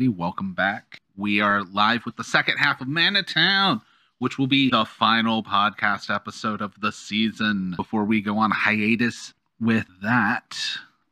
Everybody, 0.00 0.18
welcome 0.18 0.54
back. 0.54 1.02
We 1.14 1.42
are 1.42 1.62
live 1.62 2.06
with 2.06 2.16
the 2.16 2.24
second 2.24 2.56
half 2.56 2.80
of 2.80 2.88
ManaTown, 2.88 3.82
which 4.18 4.38
will 4.38 4.46
be 4.46 4.70
the 4.70 4.86
final 4.86 5.42
podcast 5.42 6.08
episode 6.08 6.62
of 6.62 6.72
the 6.80 6.90
season 6.90 7.74
before 7.76 8.06
we 8.06 8.22
go 8.22 8.38
on 8.38 8.50
hiatus. 8.50 9.34
With 9.60 9.84
that, 10.02 10.56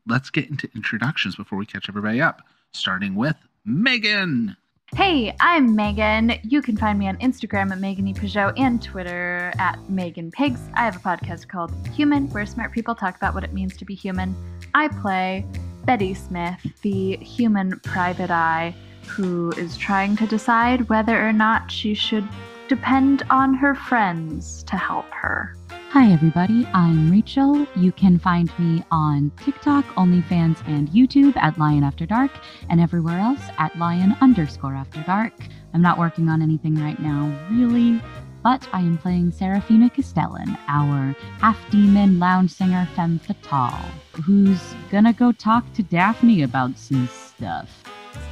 let's 0.07 0.31
get 0.31 0.49
into 0.49 0.71
introductions 0.75 1.37
before 1.37 1.59
we 1.59 1.67
catch 1.67 1.91
everybody 1.91 2.23
up, 2.23 2.41
starting 2.73 3.15
with 3.15 3.37
Megan. 3.67 4.57
Hey, 4.95 5.37
I'm 5.39 5.77
Megan. 5.77 6.37
You 6.43 6.63
can 6.63 6.79
find 6.79 6.99
me 6.99 7.09
on 7.09 7.19
Instagram 7.19 7.71
at 7.71 7.81
Megan 7.81 8.09
E. 8.09 8.15
Peugeot 8.15 8.59
and 8.59 8.83
Twitter 8.83 9.53
at 9.59 9.79
Megan 9.91 10.31
Pigs. 10.31 10.61
I 10.73 10.87
have 10.87 10.97
a 10.97 11.01
podcast 11.01 11.47
called 11.47 11.75
Human, 11.89 12.31
where 12.31 12.47
smart 12.47 12.73
people 12.73 12.95
talk 12.95 13.17
about 13.17 13.35
what 13.35 13.45
it 13.45 13.53
means 13.53 13.77
to 13.77 13.85
be 13.85 13.95
human. 13.95 14.35
I 14.75 14.89
play 14.89 15.45
Betty 15.89 16.13
Smith, 16.13 16.61
the 16.83 17.17
human 17.17 17.81
private 17.81 18.31
eye, 18.31 18.75
who 19.07 19.53
is 19.53 19.79
trying 19.79 20.17
to 20.17 20.27
decide 20.27 20.87
whether 20.91 21.27
or 21.27 21.33
not 21.33 21.71
she 21.71 21.95
should 21.95 22.29
depend 22.69 23.23
on 23.31 23.55
her 23.55 23.75
friends 23.75 24.63
to 24.65 24.77
help 24.77 25.07
her. 25.13 25.57
Hi, 25.89 26.13
everybody. 26.13 26.67
I'm 26.75 27.11
Rachel. 27.11 27.67
You 27.75 27.93
can 27.93 28.19
find 28.19 28.51
me 28.59 28.85
on 28.91 29.33
TikTok, 29.43 29.87
OnlyFans, 29.95 30.59
and 30.69 30.91
YouTube 30.91 31.35
at 31.39 31.57
Lion 31.57 31.83
After 31.83 32.05
Dark, 32.05 32.33
and 32.69 32.83
everywhere 32.83 33.19
else 33.19 33.41
at 33.57 33.75
Lion 33.79 34.15
underscore 34.21 34.75
After 34.75 35.01
Dark. 35.05 35.33
I'm 35.73 35.81
not 35.81 35.97
working 35.97 36.29
on 36.29 36.43
anything 36.43 36.75
right 36.75 37.01
now, 37.01 37.35
really, 37.51 37.99
but 38.49 38.67
I 38.73 38.81
am 38.81 38.97
playing 38.97 39.31
Serafina 39.31 39.91
Castellan, 39.91 40.57
our 40.69 41.15
half 41.39 41.59
demon 41.71 42.19
lounge 42.19 42.51
singer 42.51 42.89
femme 42.97 43.19
fatale, 43.19 43.85
who's 44.25 44.59
gonna 44.91 45.13
go 45.13 45.33
talk 45.33 45.71
to 45.75 45.83
Daphne 45.83 46.45
about 46.45 46.79
some 46.79 47.07
stuff. 47.09 47.69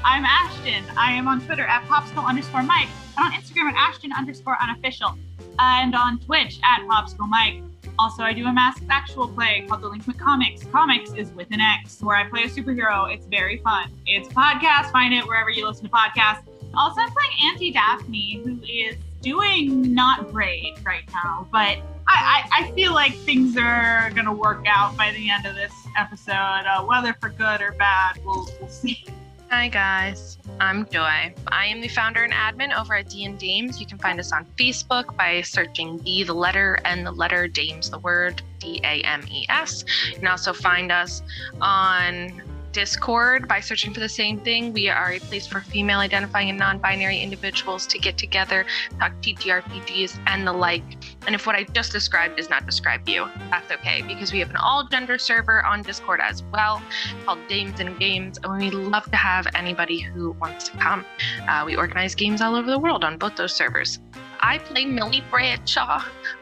I'm 0.02 0.24
Ashton. 0.24 0.84
I 0.96 1.12
am 1.12 1.28
on 1.28 1.42
Twitter 1.42 1.66
at 1.66 1.82
popsicle 1.84 2.24
underscore 2.24 2.62
Mike, 2.62 2.88
and 3.18 3.26
on 3.26 3.32
Instagram 3.38 3.70
at 3.72 3.74
Ashton 3.76 4.10
underscore 4.18 4.56
unofficial, 4.62 5.18
and 5.58 5.94
on 5.94 6.18
Twitch 6.20 6.60
at 6.64 6.80
popsicle 6.88 7.28
Mike. 7.28 7.62
Also, 7.98 8.22
I 8.22 8.32
do 8.32 8.46
a 8.46 8.52
masked 8.54 8.86
actual 8.88 9.28
play 9.28 9.66
called 9.68 9.82
Delinquent 9.82 10.18
Comics. 10.18 10.64
Comics 10.72 11.12
is 11.12 11.30
with 11.32 11.48
an 11.50 11.60
X, 11.60 12.00
where 12.00 12.16
I 12.16 12.26
play 12.26 12.44
a 12.44 12.48
superhero. 12.48 13.14
It's 13.14 13.26
very 13.26 13.58
fun. 13.58 13.90
It's 14.06 14.28
a 14.28 14.32
podcast. 14.32 14.92
Find 14.92 15.12
it 15.12 15.26
wherever 15.26 15.50
you 15.50 15.68
listen 15.68 15.84
to 15.84 15.90
podcasts. 15.90 16.40
Also, 16.74 17.02
I'm 17.02 17.10
playing 17.10 17.52
Auntie 17.52 17.70
Daphne, 17.70 18.40
who 18.42 18.58
is 18.64 18.96
doing 19.26 19.92
not 19.92 20.30
great 20.30 20.78
right 20.84 21.02
now, 21.12 21.48
but 21.50 21.78
I, 22.06 22.44
I, 22.46 22.48
I 22.52 22.70
feel 22.76 22.94
like 22.94 23.12
things 23.12 23.56
are 23.56 24.12
gonna 24.14 24.32
work 24.32 24.64
out 24.68 24.96
by 24.96 25.10
the 25.10 25.28
end 25.28 25.46
of 25.46 25.56
this 25.56 25.72
episode. 25.98 26.32
Uh, 26.32 26.84
whether 26.84 27.12
for 27.14 27.30
good 27.30 27.60
or 27.60 27.72
bad, 27.72 28.20
we'll, 28.24 28.48
we'll 28.60 28.70
see. 28.70 29.04
Hi 29.50 29.66
guys, 29.66 30.38
I'm 30.60 30.86
Joy. 30.86 31.34
I 31.48 31.66
am 31.66 31.80
the 31.80 31.88
founder 31.88 32.22
and 32.22 32.32
admin 32.32 32.72
over 32.78 32.94
at 32.94 33.08
D 33.08 33.24
and 33.24 33.36
Dames. 33.36 33.80
You 33.80 33.86
can 33.86 33.98
find 33.98 34.20
us 34.20 34.30
on 34.30 34.44
Facebook 34.56 35.16
by 35.16 35.42
searching 35.42 35.98
D 35.98 36.22
the 36.22 36.32
letter 36.32 36.78
and 36.84 37.04
the 37.04 37.10
letter 37.10 37.48
Dames 37.48 37.90
the 37.90 37.98
word 37.98 38.42
D 38.60 38.80
A 38.84 39.02
M 39.02 39.24
E 39.28 39.44
S. 39.48 39.84
You 40.08 40.18
can 40.18 40.28
also 40.28 40.52
find 40.52 40.92
us 40.92 41.22
on 41.60 42.42
Discord 42.76 43.48
by 43.48 43.58
searching 43.60 43.94
for 43.94 44.00
the 44.00 44.08
same 44.08 44.38
thing. 44.38 44.70
We 44.74 44.90
are 44.90 45.12
a 45.12 45.18
place 45.18 45.46
for 45.46 45.62
female 45.62 46.00
identifying 46.00 46.50
and 46.50 46.58
non 46.58 46.76
binary 46.76 47.20
individuals 47.20 47.86
to 47.86 47.98
get 47.98 48.18
together, 48.18 48.66
talk 49.00 49.12
TTRPGs, 49.22 50.20
and 50.26 50.46
the 50.46 50.52
like. 50.52 50.84
And 51.26 51.34
if 51.34 51.46
what 51.46 51.56
I 51.56 51.64
just 51.64 51.90
described 51.90 52.36
does 52.36 52.50
not 52.50 52.66
describe 52.66 53.08
you, 53.08 53.30
that's 53.50 53.72
okay 53.72 54.02
because 54.02 54.30
we 54.30 54.40
have 54.40 54.50
an 54.50 54.56
all 54.56 54.86
gender 54.88 55.16
server 55.16 55.64
on 55.64 55.80
Discord 55.80 56.20
as 56.20 56.42
well 56.52 56.82
called 57.24 57.38
Dames 57.48 57.80
and 57.80 57.98
Games. 57.98 58.38
And 58.44 58.60
we 58.60 58.68
love 58.68 59.10
to 59.10 59.16
have 59.16 59.46
anybody 59.54 59.98
who 59.98 60.32
wants 60.32 60.68
to 60.68 60.76
come. 60.76 61.02
Uh, 61.48 61.62
we 61.64 61.76
organize 61.76 62.14
games 62.14 62.42
all 62.42 62.56
over 62.56 62.70
the 62.70 62.78
world 62.78 63.04
on 63.04 63.16
both 63.16 63.36
those 63.36 63.54
servers. 63.54 64.00
I 64.40 64.58
play 64.58 64.84
Millie 64.84 65.24
Bradshaw, 65.30 66.00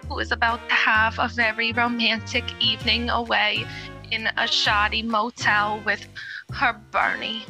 who 0.09 0.19
is 0.19 0.33
about 0.33 0.69
to 0.69 0.75
have 0.75 1.17
a 1.21 1.29
very 1.29 1.73
romantic 1.73 2.45
evening 2.61 3.09
away 3.09 3.65
in 4.11 4.29
a 4.37 4.47
shoddy 4.47 5.03
motel 5.03 5.81
with 5.85 6.07
her 6.53 6.81
Bernie. 6.91 7.45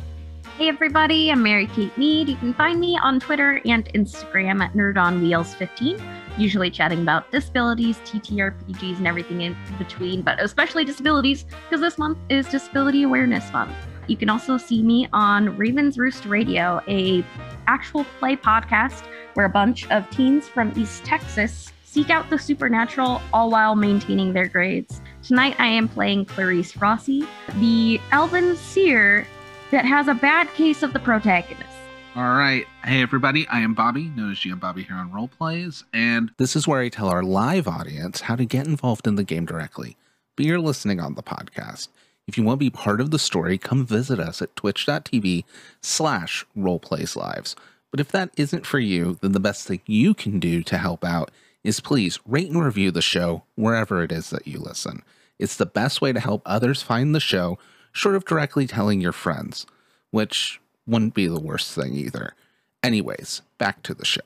Hey 0.56 0.68
everybody, 0.68 1.30
I'm 1.30 1.42
Mary 1.42 1.66
Kate 1.66 1.96
Mead. 1.98 2.28
You 2.28 2.36
can 2.36 2.54
find 2.54 2.78
me 2.78 2.96
on 2.96 3.18
Twitter 3.18 3.60
and 3.64 3.86
Instagram 3.94 4.62
at 4.62 4.72
NerdOnWheels15, 4.74 6.38
usually 6.38 6.70
chatting 6.70 7.02
about 7.02 7.30
disabilities, 7.32 7.96
TTRPGs, 8.04 8.98
and 8.98 9.06
everything 9.06 9.40
in 9.40 9.56
between, 9.78 10.22
but 10.22 10.40
especially 10.40 10.84
disabilities, 10.84 11.44
because 11.44 11.80
this 11.80 11.98
month 11.98 12.18
is 12.28 12.46
Disability 12.46 13.02
Awareness 13.02 13.52
Month. 13.52 13.74
You 14.06 14.16
can 14.16 14.30
also 14.30 14.56
see 14.56 14.82
me 14.82 15.08
on 15.12 15.56
Raven's 15.56 15.98
Roost 15.98 16.24
Radio, 16.24 16.80
a 16.86 17.24
actual 17.66 18.04
play 18.20 18.36
podcast 18.36 19.04
where 19.34 19.46
a 19.46 19.50
bunch 19.50 19.90
of 19.90 20.08
teens 20.10 20.46
from 20.46 20.72
East 20.76 21.04
Texas 21.04 21.72
seek 21.94 22.10
out 22.10 22.28
the 22.28 22.38
supernatural 22.38 23.22
all 23.32 23.50
while 23.50 23.76
maintaining 23.76 24.32
their 24.32 24.48
grades. 24.48 25.00
Tonight 25.22 25.54
I 25.60 25.68
am 25.68 25.86
playing 25.86 26.24
Clarice 26.24 26.76
Rossi, 26.76 27.24
the 27.60 28.00
elven 28.10 28.56
seer 28.56 29.24
that 29.70 29.84
has 29.84 30.08
a 30.08 30.14
bad 30.14 30.52
case 30.54 30.82
of 30.82 30.92
the 30.92 30.98
protagonist. 30.98 31.70
All 32.16 32.34
right. 32.34 32.66
Hey, 32.84 33.00
everybody. 33.00 33.46
I 33.46 33.60
am 33.60 33.74
Bobby, 33.74 34.10
known 34.16 34.32
as 34.32 34.38
GM 34.38 34.58
Bobby 34.58 34.82
here 34.82 34.96
on 34.96 35.12
Roleplays, 35.12 35.84
and 35.92 36.32
this 36.36 36.56
is 36.56 36.66
where 36.66 36.80
I 36.80 36.88
tell 36.88 37.08
our 37.08 37.22
live 37.22 37.68
audience 37.68 38.22
how 38.22 38.34
to 38.34 38.44
get 38.44 38.66
involved 38.66 39.06
in 39.06 39.14
the 39.14 39.22
game 39.22 39.46
directly. 39.46 39.96
But 40.34 40.46
you're 40.46 40.58
listening 40.58 40.98
on 40.98 41.14
the 41.14 41.22
podcast. 41.22 41.88
If 42.26 42.36
you 42.36 42.42
want 42.42 42.58
to 42.58 42.66
be 42.66 42.70
part 42.70 43.00
of 43.00 43.12
the 43.12 43.20
story, 43.20 43.56
come 43.56 43.86
visit 43.86 44.18
us 44.18 44.42
at 44.42 44.56
twitch.tv 44.56 45.44
slash 45.80 46.44
roleplayslives. 46.58 47.54
But 47.92 48.00
if 48.00 48.10
that 48.10 48.30
isn't 48.36 48.66
for 48.66 48.80
you, 48.80 49.16
then 49.20 49.30
the 49.30 49.38
best 49.38 49.68
thing 49.68 49.80
you 49.86 50.12
can 50.12 50.40
do 50.40 50.64
to 50.64 50.78
help 50.78 51.04
out 51.04 51.30
is 51.64 51.80
please 51.80 52.20
rate 52.26 52.50
and 52.50 52.62
review 52.62 52.90
the 52.90 53.02
show 53.02 53.42
wherever 53.56 54.02
it 54.04 54.12
is 54.12 54.30
that 54.30 54.46
you 54.46 54.58
listen. 54.58 55.02
It's 55.38 55.56
the 55.56 55.66
best 55.66 56.00
way 56.00 56.12
to 56.12 56.20
help 56.20 56.42
others 56.44 56.82
find 56.82 57.14
the 57.14 57.20
show, 57.20 57.58
short 57.90 58.14
of 58.14 58.26
directly 58.26 58.66
telling 58.66 59.00
your 59.00 59.12
friends, 59.12 59.66
which 60.10 60.60
wouldn't 60.86 61.14
be 61.14 61.26
the 61.26 61.40
worst 61.40 61.74
thing 61.74 61.94
either. 61.94 62.34
Anyways, 62.82 63.42
back 63.58 63.82
to 63.84 63.94
the 63.94 64.04
show. 64.04 64.20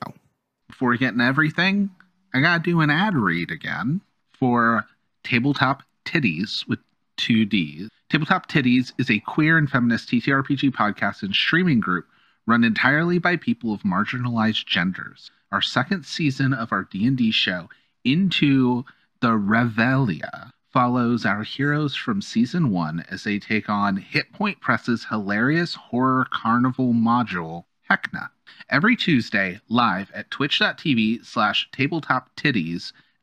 Before 0.67 0.89
we 0.89 0.97
get 0.97 1.13
into 1.13 1.23
everything, 1.23 1.89
I 2.33 2.41
gotta 2.41 2.61
do 2.61 2.81
an 2.81 2.89
ad 2.89 3.15
read 3.15 3.49
again 3.49 4.01
for 4.37 4.85
Tabletop 5.23 5.83
Titties 6.05 6.67
with 6.67 6.79
two 7.17 7.45
D's. 7.45 7.89
Tabletop 8.09 8.49
Titties 8.49 8.91
is 8.99 9.09
a 9.09 9.19
queer 9.19 9.57
and 9.57 9.69
feminist 9.69 10.09
TTRPG 10.09 10.71
podcast 10.71 11.23
and 11.23 11.33
streaming 11.33 11.79
group 11.79 12.05
run 12.45 12.63
entirely 12.63 13.17
by 13.17 13.35
people 13.35 13.73
of 13.73 13.81
marginalized 13.81 14.65
genders 14.65 15.31
our 15.51 15.61
second 15.61 16.05
season 16.05 16.53
of 16.53 16.71
our 16.71 16.83
D&D 16.83 17.31
show 17.31 17.69
into 18.03 18.85
the 19.21 19.31
Revelia 19.37 20.51
follows 20.71 21.25
our 21.25 21.43
heroes 21.43 21.95
from 21.95 22.21
season 22.21 22.69
1 22.69 23.05
as 23.09 23.23
they 23.23 23.39
take 23.39 23.69
on 23.69 23.97
Hit 23.97 24.31
Point 24.31 24.61
Press's 24.61 25.05
hilarious 25.05 25.75
horror 25.75 26.27
carnival 26.31 26.93
module 26.93 27.65
Heckna 27.89 28.29
every 28.69 28.95
Tuesday 28.95 29.59
live 29.67 30.11
at 30.13 30.29
twitch.tv 30.29 31.25
slash 31.25 31.67
tabletop 31.71 32.29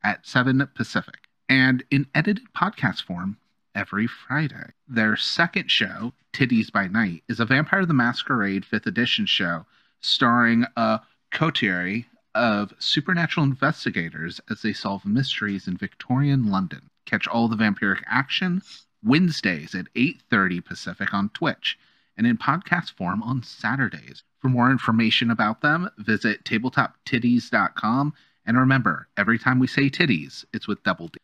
at 0.03 0.25
7 0.27 0.67
Pacific 0.75 1.27
and 1.47 1.83
in 1.89 2.07
edited 2.13 2.51
podcast 2.53 3.03
form 3.03 3.37
every 3.73 4.07
Friday. 4.07 4.71
Their 4.87 5.15
second 5.15 5.71
show, 5.71 6.13
Titties 6.33 6.71
by 6.71 6.87
Night, 6.87 7.23
is 7.29 7.39
a 7.39 7.45
Vampire 7.45 7.85
the 7.85 7.93
Masquerade 7.93 8.65
5th 8.65 8.85
edition 8.85 9.25
show 9.25 9.65
starring 10.01 10.65
a 10.75 10.99
coterie 11.31 12.07
of 12.37 12.71
supernatural 12.77 13.43
investigators 13.43 14.39
as 14.49 14.61
they 14.61 14.71
solve 14.71 15.05
mysteries 15.05 15.67
in 15.67 15.75
Victorian 15.75 16.51
London. 16.51 16.89
Catch 17.05 17.27
all 17.27 17.47
the 17.47 17.55
vampiric 17.55 18.03
action 18.05 18.61
Wednesdays 19.03 19.73
at 19.73 19.87
8:30 19.95 20.61
Pacific 20.63 21.13
on 21.13 21.29
Twitch 21.29 21.79
and 22.15 22.27
in 22.27 22.37
podcast 22.37 22.91
form 22.91 23.23
on 23.23 23.41
Saturdays. 23.41 24.23
For 24.39 24.49
more 24.49 24.69
information 24.69 25.31
about 25.31 25.61
them, 25.61 25.89
visit 25.97 26.43
tabletoptitties.com 26.43 28.13
and 28.45 28.57
remember, 28.57 29.07
every 29.17 29.39
time 29.39 29.57
we 29.59 29.67
say 29.67 29.89
titties, 29.89 30.45
it's 30.53 30.67
with 30.67 30.83
double 30.83 31.07
D. 31.07 31.17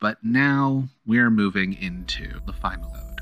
But 0.00 0.18
now 0.24 0.88
we're 1.06 1.30
moving 1.30 1.74
into 1.74 2.40
the 2.44 2.52
final 2.52 2.90
mode. 2.90 3.20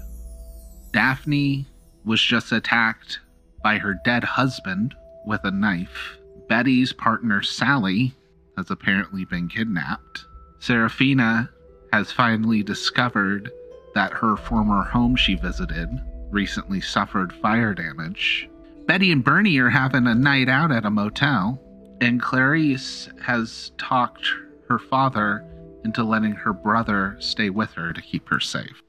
Daphne 0.92 1.66
was 2.04 2.22
just 2.22 2.52
attacked 2.52 3.20
by 3.62 3.78
her 3.78 3.94
dead 4.04 4.24
husband 4.24 4.94
with 5.26 5.44
a 5.44 5.50
knife 5.50 6.18
Betty's 6.48 6.92
partner, 6.92 7.42
Sally, 7.42 8.14
has 8.56 8.70
apparently 8.70 9.24
been 9.24 9.48
kidnapped. 9.48 10.24
Serafina 10.58 11.50
has 11.92 12.10
finally 12.10 12.62
discovered 12.62 13.50
that 13.94 14.12
her 14.12 14.36
former 14.36 14.82
home 14.82 15.16
she 15.16 15.34
visited 15.34 15.88
recently 16.30 16.80
suffered 16.80 17.32
fire 17.32 17.74
damage. 17.74 18.48
Betty 18.86 19.12
and 19.12 19.24
Bernie 19.24 19.58
are 19.58 19.70
having 19.70 20.06
a 20.06 20.14
night 20.14 20.48
out 20.48 20.72
at 20.72 20.84
a 20.84 20.90
motel, 20.90 21.60
and 22.00 22.20
Clarice 22.20 23.08
has 23.22 23.72
talked 23.78 24.26
her 24.68 24.78
father 24.78 25.44
into 25.84 26.02
letting 26.04 26.32
her 26.32 26.52
brother 26.52 27.16
stay 27.18 27.50
with 27.50 27.72
her 27.72 27.92
to 27.92 28.02
keep 28.02 28.28
her 28.28 28.40
safe. 28.40 28.82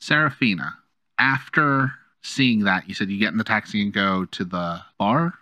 Serafina, 0.00 0.78
after 1.18 1.92
seeing 2.22 2.60
that, 2.60 2.88
you 2.88 2.94
said 2.94 3.10
you 3.10 3.18
get 3.18 3.32
in 3.32 3.38
the 3.38 3.44
taxi 3.44 3.82
and 3.82 3.92
go 3.92 4.24
to 4.26 4.44
the 4.44 4.80
bar. 4.98 5.34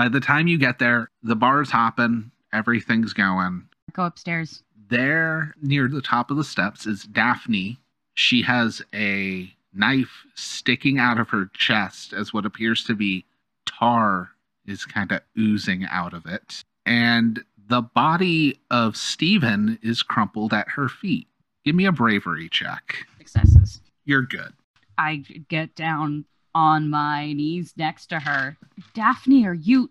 By 0.00 0.08
the 0.08 0.18
time 0.18 0.46
you 0.46 0.56
get 0.56 0.78
there, 0.78 1.10
the 1.22 1.36
bar's 1.36 1.70
hopping, 1.70 2.30
everything's 2.54 3.12
going. 3.12 3.68
Go 3.92 4.06
upstairs. 4.06 4.62
There, 4.88 5.54
near 5.60 5.88
the 5.88 6.00
top 6.00 6.30
of 6.30 6.38
the 6.38 6.42
steps, 6.42 6.86
is 6.86 7.02
Daphne. 7.02 7.78
She 8.14 8.40
has 8.40 8.80
a 8.94 9.52
knife 9.74 10.24
sticking 10.34 10.98
out 10.98 11.20
of 11.20 11.28
her 11.28 11.50
chest 11.52 12.14
as 12.14 12.32
what 12.32 12.46
appears 12.46 12.82
to 12.84 12.94
be 12.94 13.26
tar 13.66 14.30
is 14.64 14.86
kind 14.86 15.12
of 15.12 15.20
oozing 15.38 15.84
out 15.84 16.14
of 16.14 16.24
it. 16.24 16.64
And 16.86 17.44
the 17.68 17.82
body 17.82 18.58
of 18.70 18.96
Stephen 18.96 19.78
is 19.82 20.02
crumpled 20.02 20.54
at 20.54 20.70
her 20.70 20.88
feet. 20.88 21.28
Give 21.62 21.74
me 21.74 21.84
a 21.84 21.92
bravery 21.92 22.48
check. 22.48 23.04
Successes. 23.18 23.82
You're 24.06 24.22
good. 24.22 24.54
I 24.96 25.16
get 25.48 25.74
down 25.74 26.24
on 26.54 26.90
my 26.90 27.32
knees 27.32 27.72
next 27.76 28.06
to 28.06 28.20
her. 28.20 28.56
Daphne, 28.94 29.46
are 29.46 29.54
you. 29.54 29.90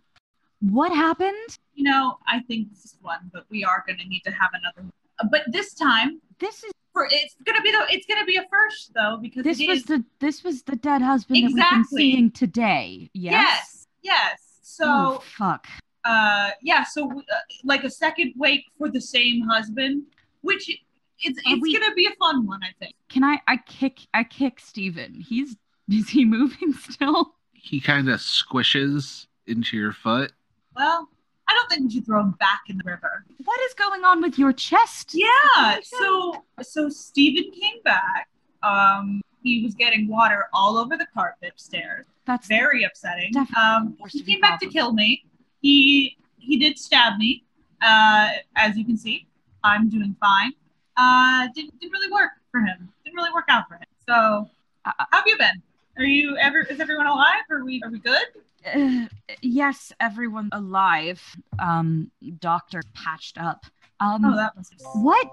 What 0.62 0.92
happened? 0.94 1.58
You 1.74 1.86
know, 1.86 2.18
I 2.28 2.40
think 2.42 2.70
this 2.70 2.84
is 2.86 2.98
one, 3.02 3.30
but 3.32 3.46
we 3.50 3.64
are 3.64 3.84
going 3.88 3.98
to 4.00 4.06
need 4.06 4.22
to 4.26 4.32
have 4.32 4.50
another. 4.54 4.82
one. 4.82 5.30
But 5.32 5.44
this 5.48 5.74
time, 5.74 6.20
This 6.40 6.64
is 6.64 6.72
for 6.94 7.08
it's 7.12 7.36
going 7.46 7.56
to 7.56 7.62
be 7.62 7.72
the 7.72 7.86
it's 7.90 8.06
going 8.06 8.20
to 8.20 8.26
be 8.26 8.36
a 8.38 8.46
first 8.50 8.94
though 8.94 9.18
because 9.22 9.44
this 9.44 9.60
was 9.60 9.80
is- 9.80 9.86
the 9.86 10.04
this 10.20 10.44
was 10.44 10.64
the 10.64 10.76
dead 10.76 11.02
husband 11.02 11.44
that 11.44 11.54
we've 11.54 11.70
been 11.72 11.86
seeing 11.86 12.32
today. 12.32 13.10
Yes. 13.14 13.32
yes 13.32 13.88
yes. 14.02 14.60
So 14.62 14.86
oh 14.88 15.24
fuck. 15.38 15.68
uh 16.06 16.52
yeah 16.62 16.84
so 16.84 17.10
uh, 17.12 17.22
like 17.64 17.84
a 17.84 17.90
second 17.90 18.34
wake 18.38 18.64
for 18.78 18.90
the 18.90 19.02
same 19.02 19.42
husband 19.42 20.04
which 20.42 20.70
it's 20.70 21.40
it's 21.46 21.62
we- 21.62 21.78
gonna 21.78 21.94
be 21.94 22.06
a 22.06 22.16
fun 22.18 22.48
one 22.48 22.62
i 22.64 22.72
think 22.80 22.96
Can 23.10 23.24
I 23.26 23.40
I 23.48 23.58
kick 23.58 24.00
I 24.14 24.24
kick 24.24 24.60
Steven. 24.60 25.14
He's 25.16 25.58
is 26.00 26.10
he 26.10 26.26
moving 26.26 26.74
still? 26.74 27.36
He 27.54 27.80
kind 27.80 28.10
of 28.10 28.20
squishes 28.20 29.28
into 29.48 29.76
your 29.78 29.92
foot. 29.94 30.32
well 30.76 31.10
i 31.48 31.54
don't 31.56 31.68
think 31.70 31.82
we 31.84 31.90
should 31.92 32.06
throw 32.06 32.22
him 32.22 32.32
back 32.40 32.62
in 32.68 32.78
the 32.78 32.84
river. 32.86 33.26
What 33.44 33.60
is 33.62 33.74
going 33.74 34.04
on 34.04 34.22
with 34.22 34.38
your 34.38 34.54
chest? 34.54 35.12
yeah 35.16 35.80
so 35.84 36.44
so 36.62 36.90
Stephen 36.90 37.52
came 37.52 37.82
back. 37.84 38.30
Um 38.64 39.22
he 39.44 39.64
was 39.64 39.74
getting 39.74 40.08
water 40.08 40.46
all 40.54 40.78
over 40.78 40.96
the 40.98 41.08
carpet 41.14 41.50
upstairs. 41.54 42.06
That's 42.26 42.48
very 42.48 42.84
upsetting. 42.84 43.32
um 43.58 43.98
he 44.10 44.22
came 44.24 44.40
back 44.42 44.60
to 44.60 44.68
kill 44.68 44.94
me. 44.94 45.24
He 45.62 46.18
he 46.38 46.58
did 46.58 46.78
stab 46.78 47.18
me 47.18 47.44
uh 47.82 48.30
as 48.56 48.78
you 48.78 48.86
can 48.86 48.98
see. 48.98 49.28
I'm 49.64 49.90
doing 49.90 50.16
fine. 50.20 50.54
Uh 50.98 51.48
didn't, 51.56 51.80
didn't 51.80 51.92
really 51.94 52.12
work 52.12 52.32
for 52.52 52.60
him. 52.62 52.90
Didn't 53.04 53.16
really 53.16 53.34
work 53.34 53.46
out 53.50 53.68
for 53.68 53.76
him. 53.76 53.90
So 54.08 54.48
Uh, 54.86 54.92
how 55.12 55.18
have 55.20 55.28
you 55.28 55.38
been 55.38 55.62
are 55.98 56.04
you 56.04 56.38
ever 56.38 56.60
is 56.62 56.80
everyone 56.80 57.08
alive 57.08 57.44
are 57.50 57.64
we 57.64 57.82
are 57.84 57.90
we 57.92 58.00
good 58.00 58.26
Uh, 58.66 59.06
yes, 59.42 59.94
everyone 60.02 60.50
alive. 60.52 61.22
Um, 61.60 62.12
doctor 62.40 62.82
patched 62.94 63.38
up. 63.38 63.66
Um, 64.02 64.26
oh 64.26 64.36
that 64.36 64.56
was 64.58 64.70
what? 64.96 65.28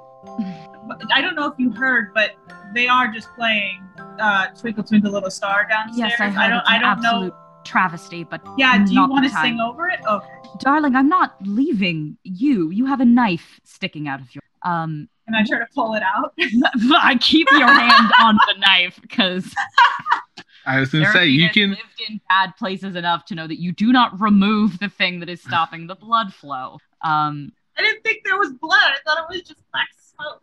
i 1.12 1.20
don't 1.20 1.36
know 1.36 1.46
if 1.46 1.54
you 1.58 1.70
heard 1.70 2.12
but 2.14 2.30
they 2.74 2.88
are 2.88 3.06
just 3.08 3.28
playing 3.36 3.80
uh 4.18 4.46
twinkle 4.60 4.82
twinkle 4.82 5.12
little 5.12 5.30
star 5.30 5.66
downstairs 5.68 6.10
Yes, 6.18 6.20
I 6.20 6.30
heard. 6.30 6.48
don't 6.50 6.58
it's 6.60 6.70
i 6.70 6.78
don't 6.78 7.00
know 7.00 7.32
travesty, 7.64 8.24
but 8.24 8.40
yeah 8.58 8.84
do 8.84 8.92
you 8.92 9.08
want 9.08 9.24
to 9.24 9.30
time. 9.30 9.44
sing 9.44 9.60
over 9.60 9.88
it 9.88 10.00
okay 10.08 10.26
darling, 10.60 10.96
I'm 10.96 11.08
not 11.08 11.36
leaving 11.42 12.16
you. 12.24 12.70
You 12.70 12.86
have 12.86 13.00
a 13.00 13.04
knife 13.04 13.60
sticking 13.64 14.08
out 14.08 14.20
of 14.20 14.34
your. 14.34 14.42
Um, 14.64 15.08
and 15.26 15.36
i 15.36 15.44
try 15.44 15.58
to 15.58 15.66
pull 15.74 15.94
it 15.94 16.02
out 16.02 16.32
I 17.12 17.16
keep 17.20 17.46
your 17.52 17.68
hand 17.68 18.12
on 18.20 18.36
the 18.48 18.54
knife 18.58 18.98
because 19.02 19.52
I 20.66 20.80
was 20.80 20.90
gonna 20.90 21.10
say 21.12 21.26
you 21.26 21.48
can. 21.50 21.70
lived 21.70 22.00
in 22.08 22.20
bad 22.28 22.56
places 22.58 22.96
enough 22.96 23.24
to 23.26 23.34
know 23.34 23.46
that 23.46 23.60
you 23.60 23.72
do 23.72 23.92
not 23.92 24.20
remove 24.20 24.78
the 24.78 24.88
thing 24.88 25.20
that 25.20 25.28
is 25.28 25.40
stopping 25.42 25.86
the 25.86 25.94
blood 25.94 26.32
flow. 26.34 26.78
Um, 27.02 27.52
i 27.78 27.82
didn't 27.82 28.02
think 28.02 28.24
there 28.24 28.38
was 28.38 28.52
blood 28.54 28.78
i 28.80 28.96
thought 29.04 29.18
it 29.18 29.32
was 29.34 29.42
just 29.42 29.60
black 29.70 29.88
smoke 30.14 30.42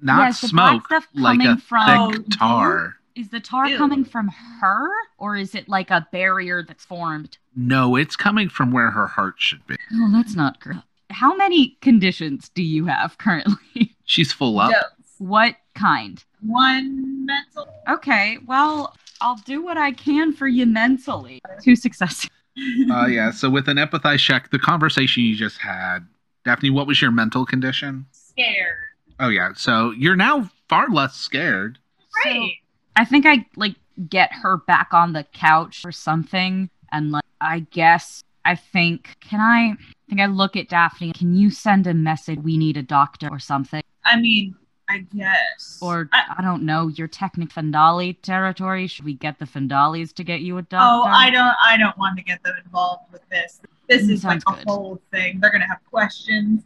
Not 0.00 0.18
Yes, 0.22 0.40
the 0.40 0.48
black 0.48 0.70
smoke, 0.72 0.86
stuff 0.86 1.06
like 1.14 1.40
a 1.40 1.56
from- 1.56 2.12
thick 2.12 2.24
tar. 2.30 2.96
is 3.14 3.28
the 3.30 3.38
tar 3.40 3.68
Ew. 3.68 3.76
coming 3.78 4.04
from 4.04 4.28
her, 4.60 4.88
or 5.18 5.36
is 5.36 5.54
it 5.54 5.68
like 5.68 5.90
a 5.92 6.06
barrier 6.12 6.62
that's 6.64 6.84
formed? 6.84 7.38
No, 7.54 7.94
it's 7.96 8.16
coming 8.16 8.48
from 8.48 8.72
where 8.72 8.90
her 8.90 9.06
heart 9.06 9.36
should 9.38 9.64
be. 9.68 9.76
Oh, 9.94 10.10
that's 10.12 10.34
not 10.34 10.58
good. 10.60 10.82
How 11.10 11.34
many 11.36 11.78
conditions 11.80 12.48
do 12.48 12.62
you 12.64 12.86
have 12.86 13.16
currently? 13.18 13.94
She's 14.04 14.32
full 14.32 14.58
up. 14.58 14.72
Dose. 14.72 14.80
what 15.18 15.54
kind? 15.74 16.24
one 16.46 17.24
mental 17.24 17.66
Okay, 17.88 18.38
well, 18.46 18.94
I'll 19.20 19.40
do 19.46 19.62
what 19.62 19.78
I 19.78 19.92
can 19.92 20.32
for 20.32 20.46
you 20.46 20.66
mentally. 20.66 21.40
Two 21.62 21.76
successes. 21.76 22.30
Uh, 22.88 23.06
yeah. 23.06 23.32
So 23.32 23.50
with 23.50 23.68
an 23.68 23.78
empathize 23.78 24.20
check, 24.20 24.52
the 24.52 24.60
conversation 24.60 25.24
you 25.24 25.34
just 25.34 25.58
had, 25.58 26.06
Daphne, 26.44 26.70
what 26.70 26.86
was 26.86 27.02
your 27.02 27.10
mental 27.10 27.44
condition? 27.44 28.06
scared 28.12 28.76
Oh 29.20 29.28
yeah. 29.28 29.52
So 29.54 29.92
you're 29.92 30.16
now 30.16 30.50
far 30.68 30.88
less 30.88 31.14
scared. 31.14 31.78
Great. 32.22 32.58
I 32.96 33.04
think 33.04 33.26
I 33.26 33.46
like 33.56 33.74
get 34.08 34.32
her 34.32 34.58
back 34.58 34.88
on 34.92 35.12
the 35.12 35.24
couch 35.32 35.82
or 35.84 35.92
something, 35.92 36.70
and 36.92 37.12
like 37.12 37.24
I 37.40 37.60
guess 37.70 38.22
I 38.44 38.54
think 38.54 39.16
can 39.20 39.40
I? 39.40 39.72
I 39.72 40.08
think 40.08 40.20
I 40.20 40.26
look 40.26 40.56
at 40.56 40.68
Daphne. 40.68 41.12
Can 41.12 41.34
you 41.34 41.50
send 41.50 41.86
a 41.86 41.94
message? 41.94 42.38
We 42.40 42.56
need 42.56 42.76
a 42.76 42.82
doctor 42.82 43.28
or 43.30 43.38
something. 43.38 43.82
I 44.04 44.20
mean, 44.20 44.54
I 44.88 44.98
guess. 45.16 45.78
Or 45.80 46.08
I, 46.12 46.36
I, 46.38 46.42
don't 46.42 46.62
know. 46.64 46.88
Your 46.88 47.08
technic 47.08 47.48
Fandali 47.50 48.20
territory. 48.20 48.86
Should 48.86 49.04
we 49.06 49.14
get 49.14 49.38
the 49.38 49.46
Fandalis 49.46 50.12
to 50.14 50.24
get 50.24 50.40
you 50.40 50.58
a 50.58 50.62
doctor? 50.62 50.76
oh, 50.80 51.02
I 51.10 51.30
don't. 51.30 51.54
I 51.64 51.76
don't 51.78 51.96
want 51.96 52.18
to 52.18 52.22
get 52.24 52.42
them 52.42 52.54
involved 52.64 53.10
with 53.12 53.26
this. 53.30 53.60
This 53.88 54.02
Mm, 54.06 54.10
is 54.10 54.24
like 54.24 54.42
a 54.46 54.52
good. 54.52 54.64
whole 54.66 55.00
thing. 55.10 55.40
They're 55.40 55.50
gonna 55.52 55.66
have 55.66 55.80
questions. 55.90 56.62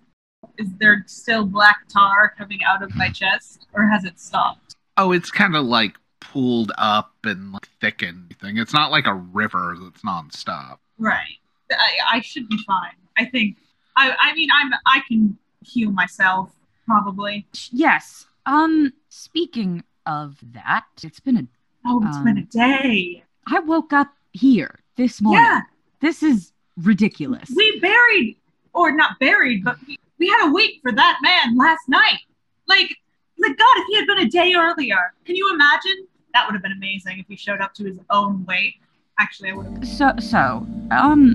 Is 0.56 0.68
there 0.78 1.04
still 1.06 1.44
black 1.46 1.88
tar 1.88 2.34
coming 2.36 2.60
out 2.66 2.82
of 2.82 2.94
my 2.96 3.08
chest, 3.10 3.66
or 3.72 3.86
has 3.86 4.04
it 4.04 4.18
stopped? 4.18 4.74
Oh, 4.96 5.12
it's 5.12 5.30
kind 5.30 5.54
of 5.54 5.64
like 5.64 5.94
pooled 6.20 6.72
up 6.76 7.12
and 7.24 7.52
like 7.52 7.68
thickened. 7.80 8.36
Thing. 8.40 8.56
It's 8.58 8.72
not 8.72 8.90
like 8.90 9.06
a 9.06 9.14
river 9.14 9.76
that's 9.80 10.02
nonstop. 10.02 10.78
Right. 10.98 11.38
I, 11.70 12.16
I 12.16 12.20
should 12.20 12.48
be 12.48 12.58
fine. 12.66 12.94
I 13.16 13.24
think. 13.26 13.58
I. 13.96 14.14
I 14.18 14.34
mean, 14.34 14.48
I'm. 14.52 14.72
I 14.86 15.02
can 15.06 15.38
heal 15.64 15.90
myself 15.92 16.50
probably. 16.88 17.46
Yes. 17.70 18.26
Um. 18.46 18.92
Speaking 19.10 19.84
of 20.06 20.38
that, 20.52 20.86
it's 21.02 21.20
been 21.20 21.36
a. 21.36 21.46
Oh, 21.86 22.02
it's 22.06 22.18
been 22.18 22.38
a 22.38 22.40
Um, 22.40 22.48
day. 22.50 23.22
I 23.46 23.60
woke 23.60 23.92
up 23.92 24.08
here 24.32 24.80
this 24.96 25.20
morning. 25.22 25.42
Yeah, 25.44 25.60
This 26.00 26.22
is 26.22 26.52
ridiculous. 26.76 27.50
we 27.54 27.78
buried, 27.80 28.36
or 28.74 28.90
not 28.90 29.18
buried, 29.20 29.64
but 29.64 29.76
we, 29.86 29.96
we 30.18 30.26
had 30.28 30.48
a 30.48 30.52
wait 30.52 30.80
for 30.82 30.92
that 30.92 31.18
man 31.22 31.56
last 31.56 31.88
night. 31.88 32.18
Like, 32.66 32.94
like 33.38 33.56
God, 33.56 33.76
if 33.78 33.86
he 33.88 33.96
had 33.96 34.06
been 34.06 34.18
a 34.18 34.28
day 34.28 34.54
earlier, 34.54 35.12
can 35.24 35.34
you 35.36 35.50
imagine? 35.54 36.06
That 36.34 36.46
would 36.46 36.52
have 36.54 36.62
been 36.62 36.72
amazing 36.72 37.18
if 37.20 37.26
he 37.28 37.36
showed 37.36 37.60
up 37.60 37.72
to 37.74 37.84
his 37.84 37.98
own 38.10 38.44
wake. 38.46 38.80
Actually, 39.18 39.50
I 39.50 39.54
would 39.54 39.66
have. 39.66 39.88
So, 39.88 40.12
so, 40.20 40.66
um, 40.90 41.34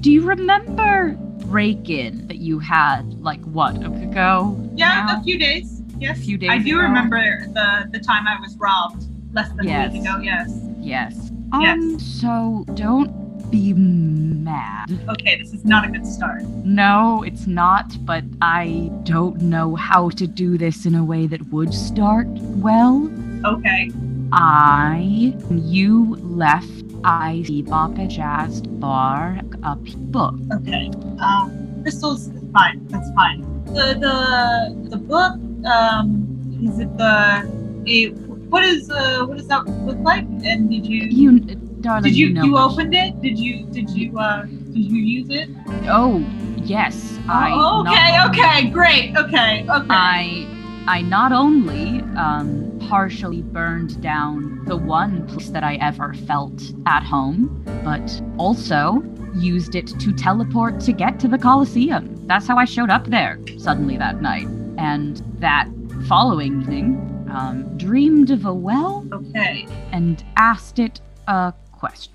do 0.00 0.10
you 0.10 0.22
remember 0.22 1.16
break-in 1.50 2.26
that 2.28 2.36
you 2.36 2.58
had 2.60 3.02
like 3.20 3.42
what 3.44 3.82
a 3.84 3.90
week 3.90 4.04
ago? 4.10 4.56
Yeah, 4.74 5.04
now? 5.06 5.20
a 5.20 5.22
few 5.24 5.38
days. 5.38 5.82
Yes, 5.98 6.18
A 6.18 6.22
few 6.22 6.38
days 6.38 6.50
I 6.50 6.58
do 6.58 6.76
ago? 6.78 6.82
remember 6.88 7.20
the 7.48 7.88
the 7.90 7.98
time 7.98 8.26
I 8.26 8.40
was 8.40 8.56
robbed 8.56 9.04
less 9.34 9.48
than 9.56 9.66
Yes. 9.66 9.90
a 9.90 9.92
week 9.92 10.02
ago. 10.02 10.18
Yes. 10.20 10.48
Yes. 10.80 11.12
Yes. 11.12 11.30
Um. 11.52 11.98
So 11.98 12.64
don't 12.74 13.10
be 13.50 13.72
mad. 13.72 14.86
Okay, 15.08 15.36
this 15.42 15.52
is 15.52 15.64
not 15.64 15.84
a 15.84 15.88
good 15.90 16.06
start. 16.06 16.42
No, 16.64 17.22
it's 17.24 17.46
not. 17.48 17.86
But 18.06 18.22
I 18.40 18.88
don't 19.02 19.42
know 19.42 19.74
how 19.74 20.10
to 20.10 20.26
do 20.28 20.56
this 20.56 20.86
in 20.86 20.94
a 20.94 21.04
way 21.04 21.26
that 21.26 21.42
would 21.52 21.74
start 21.74 22.28
well. 22.66 23.10
Okay. 23.44 23.90
I, 24.32 25.34
you 25.50 26.14
left. 26.20 26.79
I 27.04 27.44
bop 27.66 27.98
a 27.98 28.06
jazz 28.06 28.60
bar 28.60 29.40
up 29.62 29.82
book. 30.12 30.34
Okay. 30.52 30.90
Um, 31.20 31.80
crystals 31.82 32.28
is 32.28 32.42
fine. 32.52 32.86
That's 32.88 33.10
fine. 33.14 33.40
The 33.66 33.96
the 33.98 34.88
the 34.90 34.96
book. 34.96 35.32
Um, 35.66 36.26
is 36.62 36.78
it 36.78 36.96
the? 36.98 37.48
It, 37.86 38.12
what 38.50 38.64
is 38.64 38.90
uh 38.90 39.24
what 39.26 39.38
does 39.38 39.48
that 39.48 39.64
look 39.86 39.98
like? 40.00 40.24
And 40.44 40.68
did 40.68 40.84
you 40.86 41.04
You, 41.04 41.38
darling, 41.80 42.02
did 42.04 42.16
you 42.16 42.30
know 42.32 42.44
you 42.44 42.58
opened 42.58 42.94
it? 42.94 43.20
Did 43.22 43.38
you 43.38 43.64
did 43.66 43.88
you 43.90 44.18
uh 44.18 44.42
did 44.42 44.84
you 44.90 44.98
use 45.00 45.30
it? 45.30 45.48
Oh, 45.88 46.18
yes. 46.56 47.18
I 47.28 47.52
oh, 47.52 47.82
not 47.82 47.94
okay. 47.94 48.18
only- 48.18 48.38
Okay. 48.40 48.70
Great. 48.70 49.16
Okay. 49.16 49.64
Okay. 49.68 49.86
I 49.88 50.46
I 50.86 51.02
not 51.02 51.32
only 51.32 52.00
um, 52.16 52.78
partially 52.88 53.42
burned 53.42 54.00
down 54.00 54.64
the 54.64 54.76
one 54.76 55.26
place 55.26 55.50
that 55.50 55.62
I 55.62 55.76
ever 55.76 56.14
felt 56.14 56.62
at 56.86 57.02
home, 57.02 57.62
but 57.84 58.22
also 58.38 59.02
used 59.34 59.74
it 59.74 59.86
to 60.00 60.12
teleport 60.12 60.80
to 60.80 60.92
get 60.92 61.20
to 61.20 61.28
the 61.28 61.38
Colosseum. 61.38 62.26
That's 62.26 62.46
how 62.46 62.56
I 62.56 62.64
showed 62.64 62.90
up 62.90 63.06
there 63.06 63.38
suddenly 63.58 63.96
that 63.98 64.20
night. 64.20 64.46
And 64.78 65.22
that 65.38 65.68
following 66.08 66.60
evening, 66.60 67.26
um, 67.30 67.76
dreamed 67.76 68.30
of 68.30 68.44
a 68.44 68.54
well 68.54 69.06
okay. 69.12 69.66
and 69.92 70.24
asked 70.36 70.78
it 70.78 71.00
a 71.28 71.52
question. 71.72 72.12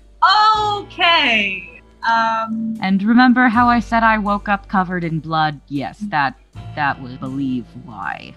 Okay. 0.68 1.80
Um. 2.06 2.76
And 2.80 3.02
remember 3.02 3.48
how 3.48 3.68
I 3.68 3.80
said 3.80 4.02
I 4.02 4.18
woke 4.18 4.48
up 4.48 4.68
covered 4.68 5.04
in 5.04 5.20
blood? 5.20 5.60
Yes, 5.68 5.98
that 6.08 6.38
that 6.74 7.00
would 7.00 7.18
believe 7.20 7.64
why. 7.84 8.34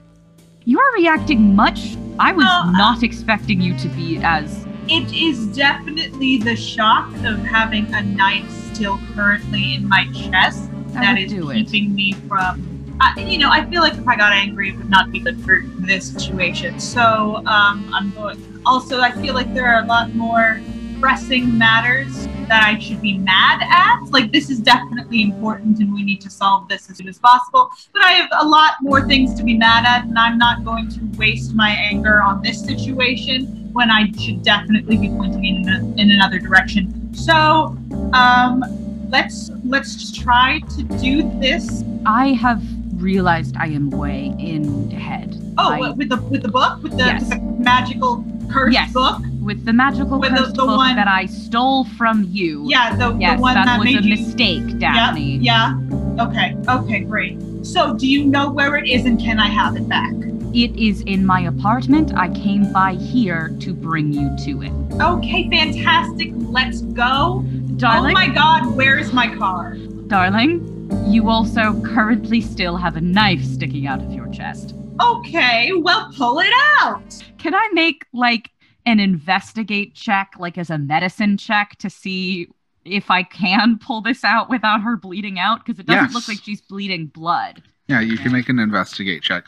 You 0.66 0.80
are 0.80 0.94
reacting 0.96 1.56
much. 1.56 1.96
I 2.20 2.32
was 2.34 2.46
Uh, 2.46 2.72
not 2.72 3.04
expecting 3.04 3.62
you 3.62 3.78
to 3.78 3.88
be 3.90 4.20
as 4.22 4.66
It 4.88 5.14
is 5.14 5.46
definitely 5.56 6.38
the 6.40 6.56
shock 6.56 7.14
of 7.24 7.40
having 7.46 7.94
a 7.94 8.02
knife 8.02 8.50
still 8.74 9.00
currently 9.16 9.76
in 9.76 9.88
my 9.88 10.06
chest 10.14 10.70
that 10.94 11.02
that 11.02 11.18
is 11.20 11.32
do 11.32 11.50
it. 11.52 11.68
keeping 11.70 11.94
me 11.94 12.14
from. 12.28 12.66
I, 13.00 13.18
you 13.22 13.38
know, 13.38 13.50
I 13.50 13.64
feel 13.66 13.82
like 13.82 13.94
if 13.94 14.08
I 14.08 14.16
got 14.18 14.34
angry, 14.34 14.70
it 14.70 14.78
would 14.78 14.90
not 14.90 15.12
be 15.12 15.20
good 15.20 15.40
for 15.42 15.64
this 15.78 16.12
situation. 16.12 16.80
So 16.80 17.38
um, 17.46 17.90
I'm 17.94 18.12
going. 18.12 18.38
Also, 18.66 19.00
I 19.00 19.12
feel 19.12 19.34
like 19.36 19.54
there 19.54 19.68
are 19.74 19.84
a 19.84 19.86
lot 19.86 20.14
more 20.16 20.60
pressing 21.00 21.58
matters 21.58 22.28
that 22.48 22.64
I 22.64 22.80
should 22.80 23.02
be 23.02 23.18
mad 23.18 23.62
at. 23.62 24.10
Like 24.12 24.32
this 24.32 24.50
is 24.50 24.60
definitely 24.60 25.22
important, 25.22 25.80
and 25.80 25.94
we 25.94 26.04
need 26.04 26.22
to 26.22 26.30
solve 26.30 26.68
this 26.68 26.90
as 26.90 26.98
soon 26.98 27.08
as 27.08 27.20
possible. 27.20 27.72
But 27.94 28.04
I 28.04 28.12
have 28.14 28.30
a 28.40 28.46
lot 28.46 28.74
more 28.82 29.08
things 29.08 29.34
to 29.36 29.44
be 29.44 29.58
mad 29.58 29.86
at, 29.86 30.06
and 30.06 30.18
I'm 30.18 30.38
not 30.38 30.64
going 30.64 30.90
to 30.90 31.18
waste 31.18 31.54
my 31.54 31.70
anger 31.70 32.22
on 32.22 32.42
this 32.42 32.64
situation 32.64 33.70
when 33.74 33.92
I 33.92 34.12
should 34.20 34.44
definitely 34.44 34.98
be 34.98 35.10
pointing 35.10 35.46
in, 35.46 35.70
a, 35.70 36.02
in 36.02 36.12
another 36.12 36.40
direction. 36.40 37.14
So, 37.14 37.78
um, 38.14 38.64
let's 39.10 39.52
let's 39.66 40.12
try 40.12 40.60
to 40.76 40.84
do 40.84 41.24
this. 41.40 41.84
I 42.06 42.34
have 42.34 42.62
realized 43.02 43.56
I 43.58 43.68
am 43.68 43.90
way 43.90 44.34
in 44.40 44.90
head. 44.92 45.36
Oh, 45.58 45.72
I- 45.72 45.92
with 45.92 46.10
the 46.10 46.18
with 46.18 46.42
the 46.44 46.48
book, 46.50 46.82
with 46.84 46.94
the, 46.94 47.06
Yes. 47.06 47.22
with 47.22 47.30
the 47.30 47.64
magical 47.64 48.24
cursed 48.50 48.74
Yes. 48.74 48.92
book. 48.94 49.22
With 49.42 49.66
the 49.66 49.74
magical 49.74 50.20
With 50.20 50.32
the- 50.32 50.38
cursed 50.38 50.56
the 50.56 50.66
book 50.66 50.78
one- 50.78 50.96
that 50.96 51.08
I 51.08 51.26
stole 51.26 51.86
from 51.86 52.26
you. 52.30 52.66
Yeah, 52.68 52.96
the, 52.96 53.16
Yes, 53.20 53.38
the 53.38 53.42
one 53.42 53.56
that, 53.56 53.66
that, 53.66 53.80
was 53.80 53.88
a 53.90 54.04
you. 54.04 54.10
mistake, 54.10 54.78
Daphne. 54.80 55.38
Yeah. 55.38 55.76
Yeah. 56.18 56.24
Okay. 56.26 56.56
Okay. 56.68 57.00
Great. 57.02 57.38
So, 57.66 57.94
do 57.96 58.08
you 58.08 58.26
know 58.26 58.50
where 58.50 58.76
it 58.76 58.88
is, 58.88 59.06
and 59.06 59.20
can 59.20 59.40
I 59.40 59.48
have 59.48 59.76
it 59.76 59.88
back? 59.90 60.14
It 60.54 60.76
is 60.78 61.02
in 61.02 61.26
my 61.26 61.42
apartment. 61.42 62.12
I 62.16 62.30
came 62.30 62.72
by 62.74 62.94
here 62.96 63.56
to 63.60 63.74
bring 63.74 64.12
you 64.14 64.30
to 64.46 64.64
it. 64.64 64.72
Okay. 65.00 65.48
Fantastic. 65.50 66.32
Let's 66.36 66.82
go. 66.82 67.44
Oh 67.44 67.46
darling, 67.78 68.16
Oh 68.18 68.20
my 68.20 68.28
God. 68.28 68.76
Where 68.76 68.98
is 68.98 69.14
my 69.14 69.28
car? 69.36 69.78
darling, 70.08 70.60
you 71.06 71.30
also 71.30 71.80
currently 71.82 72.42
still 72.42 72.78
have 72.78 72.96
a 72.96 73.02
knife 73.02 73.44
sticking 73.44 73.88
out 73.88 74.02
of 74.02 74.12
your 74.12 74.28
chest. 74.30 74.76
Okay. 75.02 75.72
Well, 75.74 76.12
pull 76.16 76.40
it 76.40 76.54
out. 76.82 77.02
Can 77.38 77.54
I 77.56 77.70
make 77.74 78.06
like 78.14 78.52
an 78.86 79.00
investigate 79.00 79.94
check, 79.94 80.34
like 80.40 80.58
as 80.58 80.70
a 80.70 80.78
medicine 80.78 81.38
check 81.38 81.78
to 81.80 81.90
see 81.90 82.48
if 82.86 83.10
I 83.12 83.24
can 83.24 83.78
pull 83.78 84.02
this 84.02 84.24
out 84.24 84.50
without 84.50 84.82
her 84.82 84.96
bleeding 84.98 85.40
out? 85.40 85.66
Because 85.66 85.80
it 85.80 85.86
doesn't 85.86 86.06
Yes. 86.06 86.14
look 86.14 86.28
like 86.28 86.40
she's 86.44 86.62
bleeding 86.62 87.08
blood. 87.08 87.62
Yeah, 87.88 88.02
you 88.02 88.18
can 88.18 88.32
make 88.32 88.50
an 88.50 88.60
investigate 88.60 89.22
check. 89.24 89.46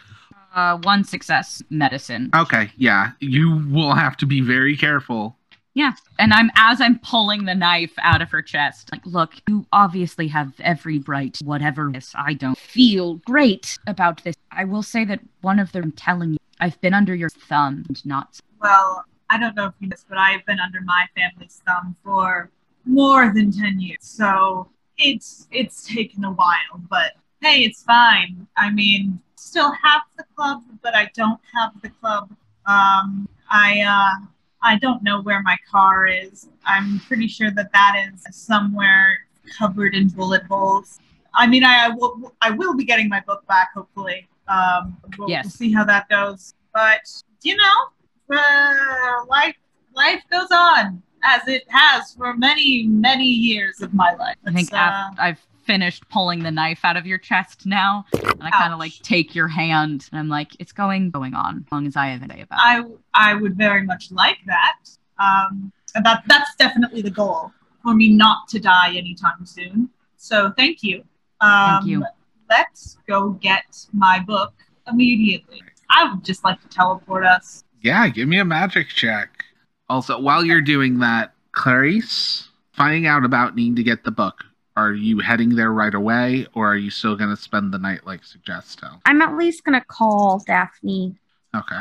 Uh, 0.53 0.77
one 0.79 1.03
success 1.03 1.61
medicine. 1.69 2.29
Okay, 2.35 2.71
yeah. 2.75 3.11
You 3.19 3.65
will 3.69 3.93
have 3.93 4.17
to 4.17 4.25
be 4.25 4.41
very 4.41 4.75
careful. 4.75 5.37
Yeah. 5.73 5.93
And 6.19 6.33
I'm 6.33 6.51
as 6.55 6.81
I'm 6.81 6.99
pulling 6.99 7.45
the 7.45 7.55
knife 7.55 7.93
out 8.01 8.21
of 8.21 8.29
her 8.31 8.41
chest. 8.41 8.89
Like, 8.91 9.05
look, 9.05 9.33
you 9.47 9.65
obviously 9.71 10.27
have 10.27 10.53
every 10.59 10.99
right, 10.99 11.37
whatever 11.43 11.89
this. 11.93 12.13
I 12.15 12.33
don't 12.33 12.57
feel 12.57 13.15
great 13.25 13.77
about 13.87 14.23
this. 14.23 14.35
I 14.51 14.65
will 14.65 14.83
say 14.83 15.05
that 15.05 15.21
one 15.41 15.59
of 15.59 15.71
them 15.71 15.91
telling 15.93 16.33
you 16.33 16.37
I've 16.59 16.79
been 16.81 16.93
under 16.93 17.15
your 17.15 17.29
thumb 17.29 17.85
and 17.87 18.05
not 18.05 18.39
Well, 18.61 19.05
I 19.29 19.39
don't 19.39 19.55
know 19.55 19.65
if 19.65 19.73
you 19.79 19.87
know 19.87 19.91
this, 19.91 20.05
but 20.07 20.17
I've 20.17 20.45
been 20.45 20.59
under 20.59 20.81
my 20.81 21.07
family's 21.15 21.61
thumb 21.65 21.95
for 22.03 22.51
more 22.85 23.33
than 23.33 23.51
ten 23.51 23.79
years. 23.79 23.97
So 24.01 24.69
it's 24.97 25.47
it's 25.51 25.87
taken 25.87 26.23
a 26.23 26.31
while, 26.31 26.81
but 26.89 27.13
hey, 27.41 27.63
it's 27.63 27.81
fine. 27.81 28.45
I 28.57 28.69
mean, 28.69 29.19
still 29.35 29.71
have 29.71 30.01
the 30.17 30.25
club, 30.35 30.63
but 30.83 30.95
I 30.95 31.09
don't 31.15 31.39
have 31.55 31.71
the 31.81 31.89
club. 31.89 32.29
Um, 32.67 33.27
I 33.49 33.81
uh, 33.81 34.25
I 34.63 34.77
don't 34.77 35.01
know 35.03 35.21
where 35.21 35.41
my 35.41 35.57
car 35.69 36.07
is. 36.07 36.47
I'm 36.65 36.99
pretty 37.07 37.27
sure 37.27 37.51
that 37.51 37.71
that 37.73 38.09
is 38.13 38.25
somewhere 38.35 39.17
covered 39.57 39.95
in 39.95 40.07
bullet 40.09 40.43
holes. 40.43 40.99
I 41.33 41.47
mean, 41.47 41.63
I, 41.63 41.85
I 41.85 41.89
will 41.89 42.33
I 42.41 42.51
will 42.51 42.75
be 42.75 42.83
getting 42.83 43.09
my 43.09 43.21
book 43.21 43.45
back 43.47 43.69
hopefully. 43.73 44.27
Um, 44.47 44.97
we'll, 45.17 45.29
Yes. 45.29 45.45
we'll 45.45 45.51
see 45.51 45.71
how 45.71 45.83
that 45.85 46.09
goes. 46.09 46.53
But 46.73 47.01
you 47.43 47.55
know, 47.55 48.37
uh, 48.37 49.25
life 49.27 49.55
life 49.93 50.21
goes 50.31 50.49
on 50.51 51.01
as 51.23 51.47
it 51.47 51.63
has 51.69 52.13
for 52.13 52.35
many 52.35 52.85
many 52.87 53.25
years 53.27 53.81
of 53.81 53.93
my 53.93 54.13
life. 54.15 54.35
I 54.45 54.51
think 54.51 54.73
uh, 54.73 55.09
I've 55.17 55.39
finished 55.71 56.03
pulling 56.09 56.43
the 56.43 56.51
knife 56.51 56.83
out 56.83 56.97
of 56.97 57.05
your 57.05 57.17
chest 57.17 57.65
now. 57.65 58.03
And 58.13 58.43
I 58.43 58.51
kind 58.51 58.73
of 58.73 58.79
like 58.79 58.91
take 59.03 59.33
your 59.33 59.47
hand 59.47 60.09
and 60.11 60.19
I'm 60.19 60.27
like, 60.27 60.49
it's 60.59 60.73
going 60.73 61.11
going 61.11 61.33
on 61.33 61.63
as 61.65 61.71
long 61.71 61.87
as 61.87 61.95
I 61.95 62.07
have 62.07 62.21
a 62.23 62.27
day 62.27 62.41
about 62.41 62.57
it. 62.57 62.99
I 63.13 63.31
I 63.31 63.33
would 63.35 63.55
very 63.55 63.83
much 63.83 64.11
like 64.11 64.39
that. 64.47 64.79
Um, 65.17 65.71
and 65.95 66.05
that 66.05 66.23
that's 66.27 66.53
definitely 66.55 67.01
the 67.01 67.09
goal 67.09 67.53
for 67.81 67.93
me 67.93 68.09
not 68.09 68.49
to 68.49 68.59
die 68.59 68.95
anytime 68.97 69.45
soon. 69.45 69.89
So 70.17 70.51
thank 70.57 70.83
you. 70.83 71.05
Um, 71.39 71.79
Thank 71.79 71.85
you. 71.85 72.05
Let's 72.49 72.97
go 73.07 73.29
get 73.29 73.63
my 73.93 74.19
book 74.19 74.53
immediately. 74.89 75.61
I 75.89 76.11
would 76.11 76.25
just 76.25 76.43
like 76.43 76.61
to 76.61 76.67
teleport 76.67 77.25
us. 77.25 77.63
Yeah, 77.81 78.09
give 78.09 78.27
me 78.27 78.39
a 78.39 78.45
magic 78.45 78.89
check. 78.89 79.45
Also, 79.89 80.19
while 80.19 80.43
you're 80.43 80.61
doing 80.61 80.99
that, 80.99 81.33
Clarice, 81.53 82.49
finding 82.73 83.07
out 83.07 83.23
about 83.23 83.55
needing 83.55 83.77
to 83.77 83.83
get 83.83 84.03
the 84.03 84.11
book, 84.11 84.43
are 84.77 84.93
you 84.93 85.19
heading 85.19 85.55
there 85.55 85.71
right 85.71 85.93
away 85.93 86.47
or 86.53 86.71
are 86.71 86.75
you 86.77 86.89
still 86.89 87.15
going 87.15 87.29
to 87.29 87.35
spend 87.41 87.73
the 87.73 87.77
night 87.77 88.05
like 88.05 88.21
Suggesto? 88.21 88.99
I'm 89.05 89.21
at 89.21 89.35
least 89.37 89.63
gonna 89.63 89.83
call 89.87 90.41
Daphne. 90.47 91.15
Okay. 91.55 91.79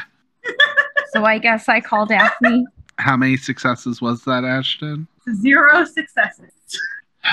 So 1.12 1.24
I 1.24 1.38
guess 1.38 1.68
I 1.68 1.80
call 1.80 2.06
Daphne. 2.06 2.64
How 2.98 3.16
many 3.16 3.36
successes 3.36 4.00
was 4.02 4.24
that, 4.24 4.44
Ashton? 4.44 5.06
Zero 5.40 5.84
successes. 5.84 6.52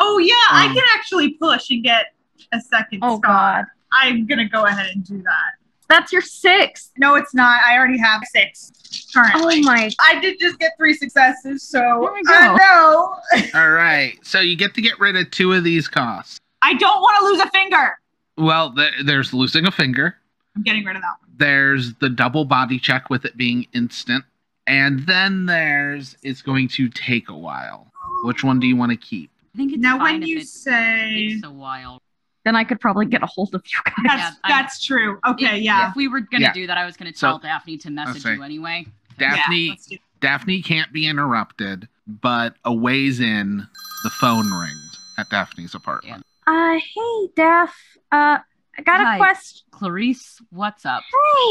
Oh 0.00 0.18
yeah, 0.18 0.32
I 0.52 0.66
Um, 0.68 0.74
can 0.74 0.84
actually 0.94 1.30
push 1.34 1.70
and 1.70 1.82
get 1.82 2.14
a 2.52 2.60
second. 2.60 3.00
Oh 3.02 3.18
star. 3.18 3.62
God, 3.62 3.64
I'm 3.90 4.26
gonna 4.26 4.48
go 4.48 4.64
ahead 4.64 4.90
and 4.94 5.04
do 5.04 5.20
that. 5.22 5.57
That's 5.88 6.12
your 6.12 6.22
sixth. 6.22 6.92
No, 6.98 7.14
it's 7.14 7.34
not. 7.34 7.60
I 7.66 7.76
already 7.76 7.98
have 7.98 8.22
six 8.32 8.72
currently. 9.14 9.60
Oh 9.60 9.62
my. 9.62 9.90
I 10.00 10.20
did 10.20 10.38
just 10.38 10.58
get 10.58 10.72
three 10.78 10.94
successes, 10.94 11.62
so 11.62 11.78
There 11.78 12.12
we. 12.12 12.22
I 12.28 12.56
know. 12.56 13.16
All 13.60 13.70
right. 13.70 14.18
So 14.22 14.40
you 14.40 14.56
get 14.56 14.74
to 14.74 14.82
get 14.82 14.98
rid 15.00 15.16
of 15.16 15.30
two 15.30 15.52
of 15.52 15.64
these 15.64 15.88
costs. 15.88 16.38
I 16.62 16.74
don't 16.74 17.00
want 17.00 17.16
to 17.20 17.24
lose 17.26 17.40
a 17.40 17.50
finger. 17.50 17.98
Well, 18.36 18.74
th- 18.74 18.92
there's 19.04 19.32
losing 19.32 19.66
a 19.66 19.70
finger. 19.70 20.16
I'm 20.56 20.62
getting 20.62 20.84
rid 20.84 20.96
of 20.96 21.02
that 21.02 21.14
one. 21.20 21.30
There's 21.36 21.94
the 21.94 22.08
double 22.08 22.44
body 22.44 22.78
check 22.78 23.10
with 23.10 23.24
it 23.24 23.36
being 23.36 23.66
instant. 23.72 24.24
And 24.66 25.00
then 25.06 25.46
there's 25.46 26.16
it's 26.22 26.42
going 26.42 26.68
to 26.70 26.88
take 26.88 27.28
a 27.28 27.36
while. 27.36 27.90
Which 28.24 28.42
one 28.44 28.58
do 28.60 28.66
you 28.66 28.76
want 28.76 28.90
to 28.90 28.96
keep? 28.96 29.30
I 29.54 29.56
think 29.56 29.72
it's 29.72 29.80
Now, 29.80 29.98
fine 29.98 30.14
when 30.14 30.22
if 30.24 30.28
you 30.28 30.38
it 30.38 30.46
say 30.48 31.28
takes 31.34 31.46
a 31.46 31.50
while. 31.50 32.00
Then 32.48 32.56
I 32.56 32.64
could 32.64 32.80
probably 32.80 33.04
get 33.04 33.22
a 33.22 33.26
hold 33.26 33.54
of 33.54 33.62
you 33.66 33.78
guys. 34.08 34.32
that's 34.48 34.82
Yeah, 34.88 34.96
I- 34.96 34.98
true. 35.00 35.20
Okay, 35.32 35.58
if, 35.58 35.62
yeah. 35.64 35.90
If 35.90 35.96
we 35.96 36.08
were 36.08 36.20
gonna 36.20 36.44
Yeah. 36.44 36.52
do 36.54 36.66
that, 36.66 36.78
I 36.78 36.86
was 36.86 36.96
gonna 36.96 37.12
So- 37.14 37.26
tell 37.32 37.38
Daphne 37.38 37.76
to 37.76 37.90
message 37.90 38.24
you 38.24 38.42
anyway. 38.42 38.86
Daphne 39.18 39.76
Yeah, 39.88 39.98
Daphne 40.20 40.62
can't 40.62 40.90
be 40.90 41.06
interrupted, 41.06 41.88
but 42.06 42.54
a 42.64 42.72
ways 42.72 43.20
in, 43.20 43.66
the 44.02 44.08
phone 44.08 44.50
rings 44.50 44.98
at 45.18 45.28
Daphne's 45.28 45.74
apartment. 45.74 46.24
Uh, 46.46 46.78
hey, 46.78 47.28
Daph. 47.36 47.76
Uh, 48.10 48.38
I 48.78 48.82
got 48.82 49.02
Hi. 49.02 49.16
a 49.16 49.18
question. 49.18 49.66
Clarice, 49.70 50.40
what's 50.48 50.86
up? 50.86 51.02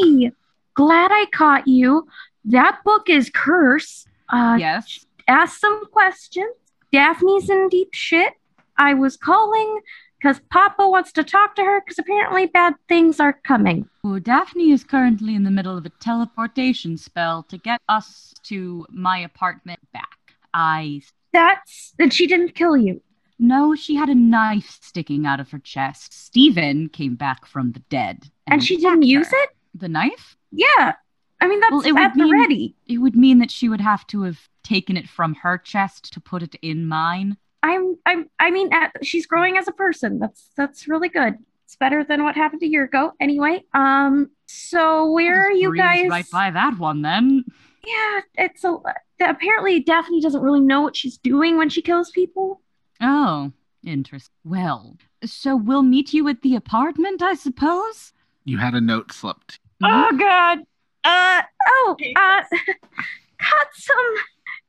Hey, 0.02 0.32
glad 0.74 1.12
I 1.12 1.28
caught 1.32 1.68
you. 1.68 2.08
That 2.46 2.80
book 2.84 3.08
is 3.08 3.30
curse. 3.30 4.08
Uh, 4.30 4.58
yes. 4.60 5.06
ask 5.28 5.60
some 5.60 5.86
questions. 5.92 6.56
Daphne's 6.92 7.52
in 7.52 7.70
deep 7.70 7.90
shit. 7.94 8.34
I 8.80 8.96
was 8.96 9.16
calling 9.16 9.82
because 10.20 10.40
Papa 10.50 10.88
wants 10.88 11.12
to 11.14 11.24
talk 11.24 11.56
to 11.56 11.64
her 11.64 11.82
because 11.82 12.00
apparently 12.00 12.48
bad 12.48 12.74
things 12.88 13.20
are 13.20 13.34
coming. 13.34 13.88
Well, 14.04 14.20
Daphne 14.20 14.72
is 14.72 14.84
currently 14.84 15.36
in 15.36 15.44
the 15.44 15.52
middle 15.52 15.78
of 15.78 15.86
a 15.86 15.90
teleportation 15.90 16.98
spell 16.98 17.44
to 17.44 17.58
get 17.58 17.82
us 17.88 18.34
to 18.44 18.86
my 18.90 19.20
apartment 19.20 19.80
back. 19.94 20.18
I 20.54 21.02
That's 21.34 21.94
and 22.00 22.14
she 22.14 22.26
didn't 22.28 22.56
kill 22.56 22.76
you. 22.78 23.02
No, 23.40 23.76
she 23.76 23.96
had 23.96 24.10
a 24.10 24.16
knife 24.16 24.80
sticking 24.82 25.28
out 25.28 25.40
of 25.40 25.52
her 25.52 25.60
chest. 25.60 26.12
Stephen 26.14 26.90
came 26.90 27.14
back 27.14 27.46
from 27.46 27.74
the 27.74 27.80
dead. 27.82 28.32
And 28.48 28.64
she 28.64 28.78
didn't 28.78 29.04
use 29.04 29.28
her. 29.30 29.38
it? 29.44 29.50
The 29.76 29.88
knife? 29.88 30.36
Yeah. 30.52 30.94
I 31.40 31.48
mean, 31.48 31.60
that's 31.60 31.72
Well, 31.72 31.82
it 31.86 31.92
would 31.92 32.02
at 32.02 32.14
the 32.16 32.24
mean- 32.24 32.34
ready. 32.34 32.76
It 32.88 32.98
would 32.98 33.16
mean 33.16 33.38
that 33.38 33.52
she 33.52 33.70
would 33.70 33.82
have 33.82 34.08
to 34.08 34.24
have 34.24 34.50
taken 34.64 34.98
it 34.98 35.08
from 35.08 35.36
her 35.36 35.60
chest 35.60 36.12
to 36.14 36.20
put 36.20 36.42
it 36.42 36.56
in 36.64 36.88
mine. 36.88 37.38
I'm, 37.68 37.98
I'm, 38.06 38.30
I 38.40 38.52
mean, 38.52 38.72
at, 38.74 38.92
she's 39.04 39.26
growing 39.26 39.58
as 39.58 39.68
a 39.68 39.72
person. 39.72 40.20
That's 40.20 40.52
that's 40.56 40.88
really 40.88 41.10
good. 41.10 41.38
It's 41.66 41.76
better 41.76 42.04
than 42.04 42.24
what 42.24 42.36
happened 42.36 42.64
a 42.64 42.68
year 42.68 42.86
ago. 42.86 43.12
Anyway, 43.20 43.64
um, 43.74 44.30
so 44.46 45.12
where 45.12 45.48
are 45.48 45.52
you 45.52 45.76
guys? 45.76 46.10
Right 46.10 46.26
by 46.32 46.50
that 46.52 46.80
one, 46.80 47.02
then. 47.02 47.44
Yeah, 47.86 48.22
it's 48.36 48.64
a. 48.64 48.78
apparently 49.20 49.82
Daphne 49.82 50.22
doesn't 50.22 50.42
really 50.42 50.62
know 50.62 50.82
what 50.82 50.96
she's 50.96 51.18
doing 51.18 51.58
when 51.58 51.70
she 51.70 51.82
kills 51.82 52.10
people. 52.12 52.62
Oh, 53.02 53.52
interesting. 53.84 54.34
Well, 54.46 54.98
so 55.26 55.56
we'll 55.56 55.84
meet 55.84 56.14
you 56.14 56.28
at 56.30 56.42
the 56.42 56.56
apartment, 56.56 57.22
I 57.22 57.34
suppose? 57.34 58.14
You 58.46 58.58
had 58.58 58.74
a 58.74 58.82
note 58.82 59.12
slipped. 59.12 59.60
Oh 59.84 60.18
God. 60.18 60.60
Uh 61.04 61.42
oh. 61.68 61.98
Uh, 62.16 62.42
got 63.40 63.68
some 63.74 64.16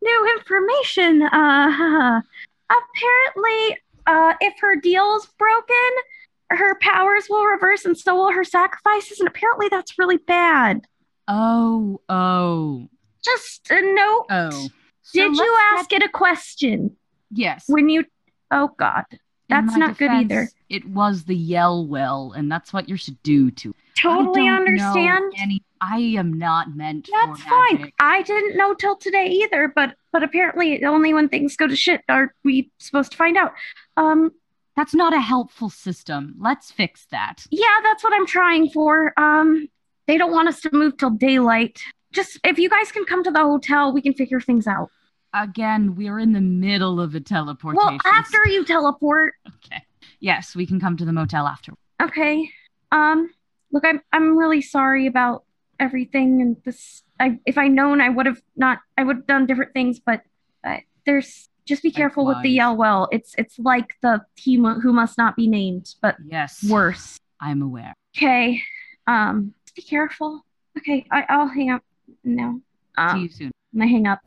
new 0.03 0.37
information. 0.37 1.23
Uh, 1.23 2.21
apparently, 2.71 3.79
uh, 4.07 4.35
if 4.41 4.55
her 4.61 4.77
deal's 4.77 5.27
broken, 5.39 5.77
her 6.51 6.77
powers 6.81 7.27
will 7.29 7.45
reverse, 7.45 7.85
and 7.85 7.97
so 7.97 8.15
will 8.17 8.33
her 8.33 8.45
sacrifices. 8.45 9.21
And 9.21 9.29
apparently, 9.29 9.69
that's 9.71 9.99
really 9.99 10.17
bad. 10.19 10.87
Oh, 11.27 12.01
oh, 12.09 12.89
Just 13.25 13.71
a 13.71 13.81
note. 13.95 14.27
oh. 14.31 14.69
So 15.03 15.21
Did 15.29 15.37
you 15.37 15.57
ask 15.73 15.93
it 15.93 16.03
a 16.03 16.09
question 16.09 16.97
Yes. 17.31 17.65
when 17.67 17.89
you? 17.89 18.05
Oh 18.51 18.71
God, 18.79 19.05
that's 19.49 19.75
not 19.77 19.97
good 19.99 20.11
either. 20.11 20.49
It 20.69 20.87
was 20.87 21.25
the 21.25 21.37
yell 21.37 21.87
well, 21.87 22.33
and 22.37 22.51
that's 22.53 22.73
what 22.75 22.89
you 22.91 22.97
should 22.97 23.23
do 23.23 23.51
to. 23.53 23.75
Totally 23.99 24.43
I 24.49 24.57
don't 24.57 24.65
know 24.77 24.89
understand. 24.89 25.33
Any, 25.39 25.63
I 25.81 25.99
am 25.99 26.35
not 26.35 26.75
meant 26.77 27.09
That's 27.11 27.43
fine. 27.43 27.91
I 27.99 28.23
didn't 28.23 28.57
know 28.57 28.75
till 28.75 28.97
today 28.97 29.27
either, 29.29 29.73
but 29.75 29.95
but 30.13 30.23
apparently 30.23 30.85
only 30.85 31.13
when 31.15 31.29
things 31.29 31.57
go 31.57 31.67
to 31.67 31.77
shit 31.77 32.03
are 32.09 32.35
we 32.45 32.71
supposed 32.79 33.11
to 33.13 33.17
find 33.17 33.37
out. 33.37 33.53
Um, 33.97 34.31
That's 34.77 34.95
not 34.95 35.13
a 35.13 35.21
helpful 35.21 35.71
system. 35.71 36.35
Let's 36.39 36.71
fix 36.71 37.07
that. 37.11 37.45
yeah, 37.51 37.67
that's 37.83 38.03
what 38.05 38.13
I'm 38.15 38.27
trying 38.27 38.71
for. 38.71 39.13
Um, 39.19 39.69
they 40.07 40.17
don't 40.17 40.33
want 40.33 40.49
us 40.49 40.61
to 40.63 40.71
move 40.73 40.97
till 40.97 41.11
daylight. 41.11 41.81
Just 42.13 42.39
if 42.45 42.59
you 42.59 42.71
guys 42.71 42.91
can 42.93 43.05
come 43.05 43.23
to 43.25 43.31
the 43.31 43.41
hotel, 43.41 43.93
we 43.93 44.01
can 44.01 44.15
figure 44.15 44.41
things 44.41 44.67
out. 44.67 44.89
Again, 45.35 45.95
we're 45.95 46.19
in 46.19 46.33
the 46.33 46.41
middle 46.41 47.01
of 47.01 47.15
a 47.15 47.21
teleportation. 47.21 47.77
Well, 47.77 47.99
after 48.05 48.39
you 48.47 48.65
teleport, 48.65 49.35
Okay. 49.47 49.83
Yes, 50.21 50.57
we 50.57 50.65
can 50.67 50.81
come 50.81 50.97
to 50.97 51.05
the 51.05 51.13
motel 51.13 51.47
after. 51.47 51.75
okay. 52.03 52.49
Um, 52.91 53.31
look, 53.73 53.85
I'm 53.85 54.01
I'm 54.13 54.39
really 54.39 54.63
sorry 54.63 55.07
about 55.07 55.45
everything 55.81 56.41
and 56.43 56.57
this. 56.65 57.03
I 57.21 57.39
if 57.47 57.59
I 57.59 57.69
known, 57.69 58.01
I 58.01 58.09
would 58.09 58.27
have 58.27 58.41
not. 58.57 58.79
I 58.97 59.03
would 59.05 59.17
have 59.17 59.27
done 59.27 59.47
different 59.47 59.73
things, 59.73 59.99
but 59.99 60.23
uh, 60.65 60.79
there's 61.07 61.49
just 61.67 61.83
be 61.83 61.91
careful 61.91 62.25
with 62.25 62.41
the 62.43 62.51
yell 62.51 62.77
well. 62.77 63.09
It's 63.13 63.35
it's 63.39 63.59
like 63.59 63.89
the 64.03 64.23
he 64.37 64.57
mu- 64.57 64.81
who 64.81 64.93
must 64.93 65.19
not 65.19 65.37
be 65.37 65.47
named, 65.49 65.95
but 66.01 66.17
Yes. 66.25 66.65
worse. 66.69 67.19
I'm 67.41 67.63
aware. 67.63 67.93
Okay. 68.17 68.61
Um, 69.07 69.55
just 69.65 69.75
be 69.77 69.83
careful. 69.83 70.45
Okay, 70.79 71.05
I, 71.11 71.25
I'll 71.29 71.49
hang 71.49 71.71
up 71.71 71.83
now. 72.25 72.61
See 72.97 73.03
Um, 73.03 73.23
you 73.23 73.29
soon. 73.29 73.51
and 73.73 73.83
I 73.83 73.87
hang 73.87 74.07
up. 74.07 74.21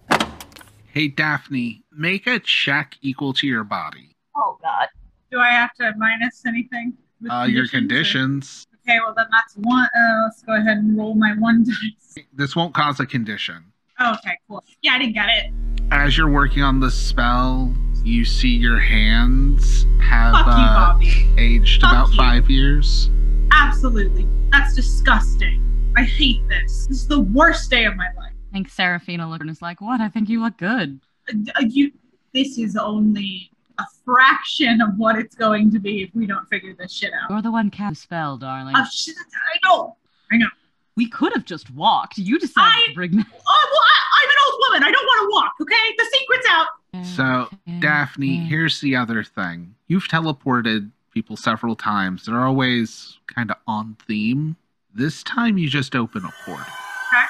Hey, 0.93 1.07
Daphne, 1.07 1.83
make 1.91 2.27
a 2.27 2.39
check 2.39 2.95
equal 3.01 3.33
to 3.33 3.47
your 3.47 3.63
body. 3.63 4.15
Oh 4.35 4.57
God. 4.61 4.87
Do 5.31 5.39
I 5.39 5.49
have 5.51 5.73
to 5.75 5.93
minus 5.97 6.45
anything? 6.45 6.93
with 7.21 7.31
Uh, 7.31 7.43
your 7.43 7.63
or- 7.65 7.67
conditions. 7.67 8.65
Okay, 8.87 8.97
well 9.03 9.13
then 9.15 9.27
that's 9.31 9.55
one. 9.55 9.85
Uh, 9.95 10.23
let's 10.23 10.41
go 10.43 10.55
ahead 10.55 10.77
and 10.77 10.97
roll 10.97 11.13
my 11.15 11.33
one 11.37 11.63
dice. 12.15 12.25
This 12.33 12.55
won't 12.55 12.73
cause 12.73 12.99
a 12.99 13.05
condition. 13.05 13.63
Oh, 13.99 14.13
okay, 14.13 14.37
cool. 14.47 14.63
Yeah, 14.81 14.93
I 14.93 14.99
didn't 14.99 15.13
get 15.13 15.29
it. 15.29 15.51
As 15.91 16.17
you're 16.17 16.29
working 16.31 16.63
on 16.63 16.79
the 16.79 16.89
spell, 16.89 17.73
you 18.03 18.25
see 18.25 18.49
your 18.49 18.79
hands 18.79 19.85
have 20.01 20.33
Fuck 20.33 20.45
you, 20.47 20.51
uh, 20.51 20.93
Bobby. 20.93 21.27
aged 21.37 21.81
Fuck 21.81 21.91
about 21.91 22.09
you. 22.09 22.15
five 22.17 22.49
years. 22.49 23.09
Absolutely. 23.51 24.27
That's 24.51 24.73
disgusting. 24.73 25.59
I 25.97 26.03
hate 26.03 26.47
this. 26.47 26.87
This 26.87 27.01
is 27.01 27.07
the 27.07 27.19
worst 27.19 27.69
day 27.69 27.85
of 27.85 27.95
my 27.95 28.07
life. 28.17 28.31
I 28.49 28.53
think 28.53 28.69
Seraphina 28.69 29.29
looked 29.29 29.41
and 29.41 29.49
is 29.49 29.61
like, 29.61 29.81
"What? 29.81 30.01
I 30.01 30.09
think 30.09 30.29
you 30.29 30.41
look 30.41 30.57
good." 30.57 30.99
Uh, 31.29 31.61
You. 31.67 31.91
This 32.33 32.57
is 32.57 32.77
only 32.77 33.50
a 33.81 33.85
fraction 34.05 34.81
of 34.81 34.97
what 34.97 35.17
it's 35.17 35.35
going 35.35 35.71
to 35.71 35.79
be 35.79 36.03
if 36.03 36.09
we 36.13 36.25
don't 36.25 36.47
figure 36.49 36.73
this 36.77 36.91
shit 36.93 37.11
out. 37.13 37.29
You're 37.29 37.41
the 37.41 37.51
one 37.51 37.69
cast 37.69 37.95
the 37.95 38.01
spell, 38.01 38.37
darling. 38.37 38.75
Oh, 38.77 38.85
shit, 38.91 39.15
I 39.53 39.67
know. 39.67 40.47
we 40.95 41.09
could 41.09 41.33
have 41.33 41.45
just 41.45 41.69
walked. 41.71 42.17
You 42.17 42.37
decided 42.39 42.73
I- 42.73 42.85
to 42.89 42.93
bring 42.93 43.11
that. 43.17 43.25
Oh 43.29 43.69
well, 43.71 43.81
I, 43.81 44.23
I'm 44.23 44.29
an 44.29 44.35
old 44.45 44.59
woman. 44.67 44.83
I 44.83 44.91
don't 44.91 45.05
want 45.05 45.21
to 45.21 45.33
walk. 45.33 45.53
Okay, 45.61 45.95
the 45.97 46.05
secret's 46.11 46.47
out. 46.49 46.67
So, 47.05 47.47
Daphne, 47.79 48.35
here's 48.37 48.81
the 48.81 48.95
other 48.97 49.23
thing. 49.23 49.75
You've 49.87 50.07
teleported 50.09 50.91
people 51.13 51.37
several 51.37 51.75
times. 51.75 52.25
They're 52.25 52.45
always 52.45 53.17
kind 53.27 53.49
of 53.51 53.57
on 53.67 53.95
theme. 54.07 54.57
This 54.93 55.23
time 55.23 55.57
you 55.57 55.69
just 55.69 55.95
open 55.95 56.25
a 56.25 56.31
portal. 56.45 56.65
Okay. 56.65 57.25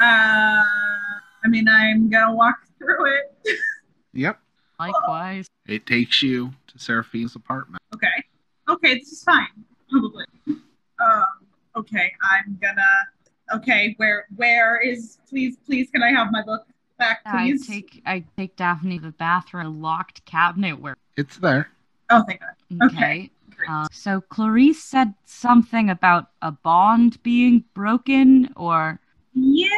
Uh, 0.00 0.62
I 1.44 1.48
mean, 1.48 1.68
I'm 1.68 2.10
gonna 2.10 2.34
walk 2.34 2.56
through 2.78 3.06
it. 3.06 3.58
Yep. 4.12 4.38
Likewise. 4.78 5.46
It 5.66 5.86
takes 5.86 6.22
you 6.22 6.52
to 6.68 6.78
Seraphine's 6.78 7.34
apartment. 7.34 7.82
Okay. 7.94 8.06
Okay, 8.68 8.98
this 8.98 9.12
is 9.12 9.24
fine. 9.24 9.46
Probably. 9.90 10.24
Um. 10.46 11.24
Okay, 11.76 12.12
I'm 12.22 12.58
gonna. 12.60 12.82
Okay, 13.54 13.94
where 13.98 14.26
where 14.36 14.80
is? 14.80 15.18
Please, 15.28 15.56
please, 15.64 15.90
can 15.90 16.02
I 16.02 16.10
have 16.10 16.28
my 16.30 16.42
book 16.42 16.66
back, 16.98 17.24
please? 17.24 17.68
I 17.68 17.72
take 17.72 18.02
I 18.04 18.24
take 18.36 18.56
Daphne 18.56 18.98
to 18.98 19.06
the 19.06 19.12
bathroom, 19.12 19.80
locked 19.80 20.24
cabinet 20.24 20.80
where. 20.80 20.96
It's 21.16 21.36
there. 21.38 21.70
Oh, 22.10 22.24
thank 22.26 22.40
God. 22.40 22.86
Okay. 22.86 23.30
Okay. 23.52 23.68
Uh, 23.68 23.88
so 23.90 24.20
Clarice 24.20 24.82
said 24.82 25.14
something 25.24 25.90
about 25.90 26.30
a 26.42 26.52
bond 26.52 27.20
being 27.22 27.64
broken, 27.74 28.52
or 28.54 29.00
Yeah. 29.34 29.68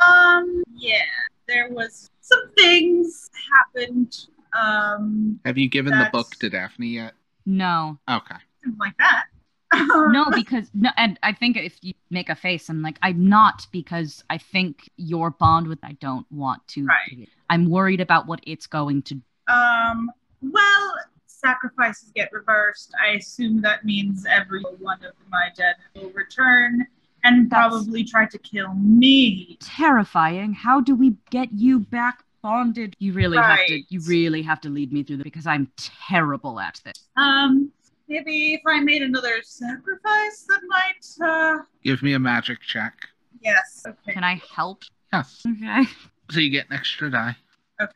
Um. 0.00 0.62
Yeah. 0.74 1.02
There 1.48 1.70
was 1.70 2.10
some 2.20 2.50
things 2.56 3.30
happened. 3.56 4.14
Um. 4.52 5.40
Have 5.44 5.58
you 5.58 5.68
given 5.68 5.98
the 5.98 6.08
book 6.12 6.30
to 6.40 6.50
Daphne 6.50 6.88
yet? 6.88 7.14
no, 7.46 7.98
Okay. 8.08 8.36
Something 8.62 8.78
like 8.78 8.96
that. 8.98 9.24
no, 9.74 10.26
because 10.34 10.70
no, 10.74 10.90
and 10.96 11.18
I 11.22 11.32
think 11.32 11.56
if 11.56 11.78
you 11.82 11.94
make 12.10 12.28
a 12.28 12.34
face, 12.34 12.68
I'm 12.68 12.82
like, 12.82 12.98
I'm 13.02 13.28
not 13.28 13.66
because 13.72 14.24
I 14.30 14.38
think 14.38 14.90
your 14.96 15.30
bond 15.30 15.68
with 15.68 15.78
I 15.82 15.92
don't 15.92 16.26
want 16.30 16.66
to. 16.68 16.86
Right. 16.86 17.28
I'm 17.50 17.68
worried 17.68 18.00
about 18.00 18.26
what 18.26 18.40
it's 18.44 18.66
going 18.66 19.02
to. 19.02 19.20
Um, 19.48 20.10
well, 20.40 20.94
sacrifices 21.26 22.12
get 22.14 22.32
reversed. 22.32 22.94
I 23.02 23.10
assume 23.10 23.60
that 23.62 23.84
means 23.84 24.26
every 24.28 24.62
one 24.62 25.04
of 25.04 25.12
my 25.30 25.48
dead 25.54 25.76
will 25.94 26.10
return 26.10 26.86
and 27.24 27.50
That's- 27.50 27.70
probably 27.70 28.04
tried 28.04 28.30
to 28.32 28.38
kill 28.38 28.74
me. 28.74 29.56
Terrifying. 29.60 30.52
How 30.54 30.80
do 30.80 30.94
we 30.94 31.16
get 31.30 31.52
you 31.52 31.80
back 31.80 32.22
bonded? 32.42 32.94
You 32.98 33.12
really 33.12 33.36
have 33.38 33.66
to. 33.66 33.82
You 33.88 34.00
really 34.06 34.42
have 34.42 34.60
to 34.62 34.68
lead 34.68 34.92
me 34.92 35.02
through 35.02 35.18
this 35.18 35.24
because 35.24 35.46
I'm 35.46 35.70
terrible 35.76 36.60
at 36.60 36.80
this. 36.84 37.08
Um, 37.16 37.70
maybe 38.08 38.54
if 38.54 38.60
I 38.66 38.80
made 38.80 39.02
another 39.02 39.40
sacrifice, 39.42 40.46
that 40.48 40.60
might. 40.68 41.28
Uh, 41.28 41.62
Give 41.82 42.02
me 42.02 42.12
a 42.14 42.18
magic 42.18 42.60
check. 42.60 42.94
yes. 43.42 43.82
Okay. 43.86 44.12
Can 44.12 44.24
I 44.24 44.40
help? 44.54 44.84
Yes. 45.12 45.42
Okay. 45.46 45.84
So 46.30 46.40
you 46.40 46.50
get 46.50 46.66
an 46.68 46.74
extra 46.74 47.10
die. 47.10 47.36
Okay. 47.80 47.92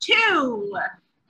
Two. 0.00 0.76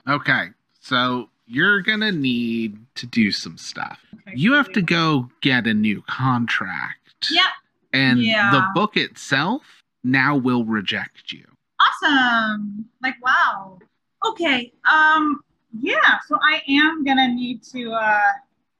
Okay. 0.07 0.47
So 0.81 1.29
you're 1.47 1.81
going 1.81 2.01
to 2.01 2.11
need 2.11 2.77
to 2.95 3.05
do 3.07 3.31
some 3.31 3.57
stuff. 3.57 3.99
Okay, 4.15 4.33
You 4.35 4.53
have 4.53 4.71
to 4.73 4.81
go 4.81 5.29
get 5.41 5.67
a 5.67 5.73
new 5.73 6.01
contract. 6.07 7.04
Yep. 7.31 7.45
And 7.93 8.21
Yeah. 8.21 8.51
the 8.51 8.65
book 8.73 8.97
itself 8.97 9.63
now 10.03 10.35
will 10.35 10.65
reject 10.65 11.31
you. 11.31 11.45
Awesome. 11.79 12.85
Like 13.01 13.15
wow. 13.21 13.79
Okay. 14.25 14.73
Um. 14.89 15.41
Yeah. 15.79 16.19
So 16.27 16.37
I 16.41 16.61
am 16.69 17.03
gonna 17.03 17.27
need 17.27 17.63
to. 17.71 17.91
uh 17.91 18.21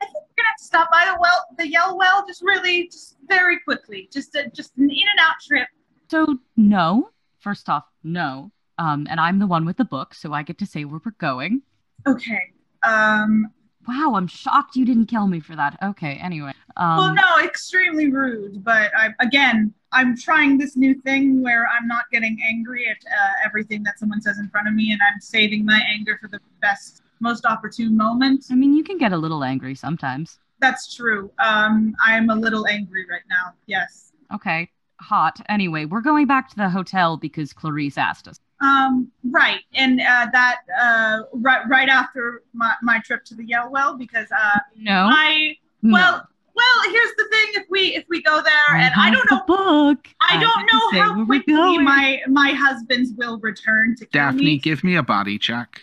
I 0.02 0.06
think 0.06 0.16
we're 0.16 0.36
gonna 0.44 0.48
have 0.48 0.58
to 0.58 0.64
stop 0.64 0.92
by 0.92 1.06
the 1.06 1.18
well, 1.20 1.46
the 1.58 1.68
Yell 1.68 1.98
Well, 1.98 2.26
just 2.28 2.42
really, 2.42 2.88
just 2.88 3.18
very 3.28 3.60
quickly, 3.62 4.10
just 4.12 4.36
a, 4.36 4.50
just 4.50 4.78
an 4.78 4.90
in 4.90 4.98
and 4.98 5.20
out 5.20 5.36
trip. 5.46 5.68
So 6.10 6.38
no. 6.58 7.10
First 7.40 7.70
off, 7.70 7.86
no. 8.04 8.52
Um, 8.78 9.08
and 9.10 9.20
I'm 9.20 9.40
the 9.40 9.48
one 9.48 9.66
with 9.66 9.78
the 9.78 9.86
book, 9.86 10.14
so 10.14 10.34
I 10.34 10.44
get 10.44 10.58
to 10.58 10.66
say 10.66 10.84
where 10.84 11.00
we're 11.04 11.12
going. 11.20 11.62
Okay. 12.08 12.52
Um. 12.84 13.48
Wow, 13.88 14.14
I'm 14.16 14.28
shocked 14.28 14.76
you 14.76 14.86
didn't 14.86 15.06
kill 15.08 15.28
me 15.28 15.40
for 15.40 15.56
that. 15.56 15.78
Okay, 15.84 16.16
anyway. 16.16 16.54
Um, 16.78 16.98
well, 16.98 17.14
no, 17.14 17.44
extremely 17.44 18.12
rude, 18.12 18.64
but 18.64 18.92
I 18.98 19.10
again, 19.20 19.74
I'm 19.92 20.18
trying 20.18 20.58
this 20.58 20.76
new 20.76 20.94
thing 20.94 21.42
where 21.42 21.68
I'm 21.68 21.88
not 21.88 22.06
getting 22.12 22.38
angry 22.44 22.88
at 22.88 22.98
uh, 23.06 23.32
everything 23.46 23.84
that 23.84 24.00
someone 24.00 24.22
says 24.22 24.40
in 24.40 24.50
front 24.50 24.68
of 24.68 24.74
me, 24.74 24.92
and 24.92 25.00
I'm 25.02 25.22
saving 25.22 25.66
my 25.66 25.82
anger 25.90 26.18
for 26.22 26.28
the 26.28 26.40
best, 26.62 27.04
most 27.20 27.46
opportune 27.46 27.96
moment. 27.96 28.46
I 28.52 28.56
mean, 28.56 28.76
you 28.76 28.84
can 28.84 28.98
get 28.98 29.14
a 29.14 29.18
little 29.18 29.44
angry 29.44 29.76
sometimes. 29.76 30.40
That's 30.60 30.94
true. 30.94 31.32
Um, 31.40 31.96
I'm 32.04 32.30
a 32.30 32.36
little 32.36 32.68
angry 32.68 33.06
right 33.10 33.22
now. 33.30 33.54
Yes. 33.68 34.12
Okay, 34.34 34.70
hot. 35.00 35.40
Anyway, 35.50 35.86
we're 35.86 36.02
going 36.02 36.28
back 36.28 36.50
to 36.50 36.56
the 36.56 36.70
hotel 36.70 37.18
because 37.18 37.54
Clarice 37.54 37.98
asked 37.98 38.28
us. 38.28 38.40
Um, 38.62 39.12
right, 39.32 39.60
and 39.74 40.00
uh, 40.00 40.28
that 40.32 40.60
uh, 40.82 41.22
right 41.34 41.62
right 41.68 41.90
after 41.90 42.44
my, 42.54 42.74
my 42.82 43.00
trip 43.00 43.26
to 43.26 43.36
the 43.36 43.44
Yell 43.46 43.70
Well 43.70 43.98
because 43.98 44.28
uh, 44.32 44.60
No. 44.78 45.08
I 45.12 45.58
no. 45.82 45.94
well 45.94 46.28
Well, 46.56 46.90
here's 46.90 47.12
the 47.18 47.28
thing: 47.30 47.48
if 47.62 47.66
we 47.70 47.96
if 47.96 48.06
we 48.10 48.24
go 48.24 48.42
there, 48.42 48.78
and 48.78 48.94
I 48.96 49.12
don't 49.12 49.30
know, 49.30 49.42
book. 49.46 50.08
I 50.22 50.40
don't 50.40 50.60
get 50.60 50.70
to 50.70 50.74
know 50.74 50.90
say 50.92 51.00
how 51.00 51.26
quickly 51.26 51.78
my 51.80 52.22
my 52.28 52.52
husband's 52.52 53.12
will 53.18 53.40
return 53.40 53.96
to 53.98 54.06
kill 54.06 54.22
Daphne, 54.22 54.44
me. 54.46 54.58
give 54.58 54.84
me 54.86 54.96
a 54.96 55.04
body 55.04 55.38
check. 55.38 55.82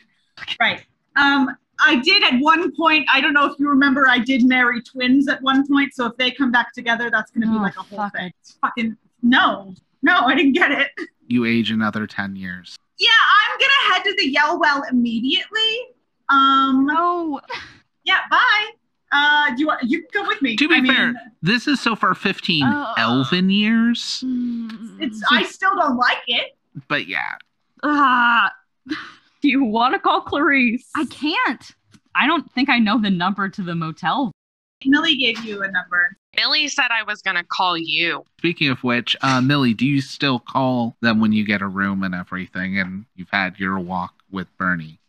Right. 0.59 0.83
Um, 1.17 1.55
I 1.85 1.97
did 2.01 2.23
at 2.23 2.39
one 2.41 2.75
point. 2.77 3.07
I 3.13 3.21
don't 3.21 3.33
know 3.35 3.47
if 3.47 3.59
you 3.59 3.69
remember. 3.69 4.07
I 4.09 4.19
did 4.19 4.45
marry 4.45 4.81
twins 4.83 5.29
at 5.29 5.43
one 5.43 5.67
point. 5.67 5.95
So 5.95 6.07
if 6.07 6.17
they 6.17 6.31
come 6.31 6.51
back 6.53 6.73
together, 6.73 7.11
that's 7.11 7.31
going 7.33 7.43
to 7.43 7.49
be 7.53 7.59
Oh, 7.59 7.63
like 7.63 7.77
a 7.77 7.83
whole 7.83 7.99
fuck 7.99 8.15
thing. 8.15 8.27
it. 8.27 8.35
It's 8.41 8.53
fucking 8.61 8.97
no, 9.23 9.75
no, 10.03 10.21
I 10.27 10.35
didn't 10.35 10.53
get 10.53 10.71
it. 10.73 10.89
You 11.29 11.47
age 11.47 11.71
another 11.71 12.07
10 12.07 12.37
years. 12.37 12.77
Yeah, 12.99 13.09
I'm 13.09 13.59
gonna 13.59 13.95
head 13.95 14.03
to 14.05 14.15
the 14.19 14.29
Yell 14.31 14.61
Well 14.61 14.83
immediately. 14.91 15.79
Um, 16.29 16.85
No. 16.85 17.41
yeah, 18.05 18.19
bye. 18.31 18.71
Uh, 19.13 19.55
do 19.55 19.61
you 19.61 19.67
want? 19.69 19.83
You 19.85 20.03
can 20.03 20.23
go 20.25 20.29
with 20.29 20.43
me. 20.43 20.57
To 20.57 20.69
be 20.69 20.75
I 20.75 20.81
mean, 20.83 20.93
fair, 20.93 21.15
this 21.41 21.67
is 21.69 21.81
so 21.81 21.97
far 21.97 22.15
15 22.15 22.65
Oh. 22.67 22.95
elven 22.99 23.49
years, 23.49 24.23
it's 25.01 25.23
I 25.31 25.45
still 25.45 25.75
don't 25.77 25.97
like 25.97 26.23
it. 26.27 26.57
but 26.89 27.07
yeah. 27.07 27.37
Ah, 27.83 28.53
Do 29.43 29.49
you 29.49 29.65
want 29.65 29.95
to 29.95 29.99
call 29.99 30.21
Clarice? 30.21 30.89
I 30.95 31.05
can't. 31.07 31.73
I 32.15 32.29
don't 32.29 32.51
think 32.53 32.69
I 32.69 32.79
know 32.79 33.01
the 33.01 33.11
number 33.11 33.49
to 33.49 33.63
the 33.63 33.75
motel. 33.75 34.31
Millie 34.85 35.17
gave 35.17 35.45
you 35.45 35.63
a 35.63 35.71
number. 35.71 36.17
Millie 36.37 36.69
said 36.69 36.89
I 36.91 37.03
was 37.03 37.23
going 37.23 37.37
to 37.37 37.45
call 37.45 37.77
you. 37.77 38.25
Speaking 38.39 38.71
of 38.71 38.83
which, 38.85 39.17
uh, 39.23 39.41
Millie, 39.41 39.75
do 39.75 39.85
you 39.85 40.01
still 40.01 40.39
call 40.39 40.97
them 41.03 41.21
when 41.21 41.33
you 41.33 41.45
get 41.45 41.61
a 41.61 41.67
room 41.67 42.05
and 42.05 42.15
everything 42.15 42.79
and 42.79 43.05
you've 43.17 43.31
had 43.31 43.59
your 43.59 43.81
walk 43.81 44.15
with 44.31 44.47
Bernie? 44.59 45.01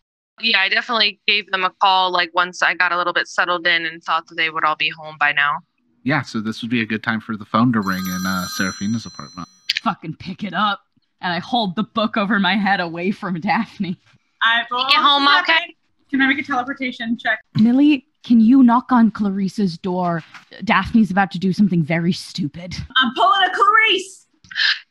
Yeah, 0.41 0.59
I 0.59 0.69
definitely 0.69 1.19
gave 1.27 1.49
them 1.51 1.63
a 1.63 1.69
call 1.81 2.11
like 2.11 2.31
once 2.33 2.63
I 2.63 2.73
got 2.73 2.91
a 2.91 2.97
little 2.97 3.13
bit 3.13 3.27
settled 3.27 3.67
in 3.67 3.85
and 3.85 4.03
thought 4.03 4.27
that 4.27 4.35
they 4.35 4.49
would 4.49 4.65
all 4.65 4.75
be 4.75 4.89
home 4.89 5.15
by 5.19 5.31
now. 5.31 5.59
Yeah, 6.03 6.23
so 6.23 6.41
this 6.41 6.61
would 6.61 6.71
be 6.71 6.81
a 6.81 6.85
good 6.85 7.03
time 7.03 7.21
for 7.21 7.37
the 7.37 7.45
phone 7.45 7.71
to 7.73 7.81
ring 7.81 8.03
in 8.05 8.23
uh, 8.25 8.47
Seraphina's 8.47 9.05
apartment. 9.05 9.47
Fucking 9.83 10.15
pick 10.15 10.43
it 10.43 10.53
up. 10.53 10.81
And 11.21 11.31
I 11.31 11.39
hold 11.39 11.75
the 11.75 11.83
book 11.83 12.17
over 12.17 12.39
my 12.39 12.57
head 12.57 12.81
away 12.81 13.11
from 13.11 13.39
Daphne. 13.39 13.97
I 14.43 14.63
will 14.71 14.85
get 14.89 14.97
home 14.97 15.27
okay? 15.41 15.75
Can 16.09 16.21
I 16.21 16.27
make 16.27 16.37
a 16.39 16.43
teleportation 16.43 17.17
check? 17.17 17.39
Millie, 17.59 18.05
can 18.23 18.39
you 18.39 18.61
knock 18.63 18.91
on 18.91 19.09
Clarice's 19.11 19.77
door? 19.77 20.21
Daphne's 20.63 21.09
about 21.09 21.31
to 21.31 21.39
do 21.39 21.51
something 21.53 21.81
very 21.83 22.13
stupid. 22.13 22.75
I'm 22.97 23.13
pulling 23.15 23.41
a 23.49 23.53
Clarice. 23.53 24.27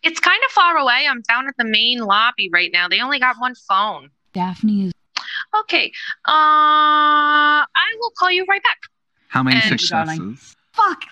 It's 0.02 0.18
kind 0.18 0.40
of 0.44 0.50
far 0.50 0.76
away. 0.76 1.06
I'm 1.08 1.22
down 1.28 1.46
at 1.46 1.54
the 1.58 1.64
main 1.64 1.98
lobby 2.00 2.50
right 2.52 2.70
now. 2.72 2.88
They 2.88 3.00
only 3.00 3.20
got 3.20 3.36
one 3.38 3.54
phone. 3.68 4.10
Daphne 4.32 4.86
is 4.86 4.92
Okay. 5.60 5.92
Uh, 6.26 6.32
I 6.32 7.66
will 8.00 8.10
call 8.18 8.30
you 8.30 8.44
right 8.48 8.62
back. 8.62 8.78
How 9.28 9.42
many 9.42 9.56
And- 9.60 9.80
successes? 9.80 10.56
fuck. 10.72 11.02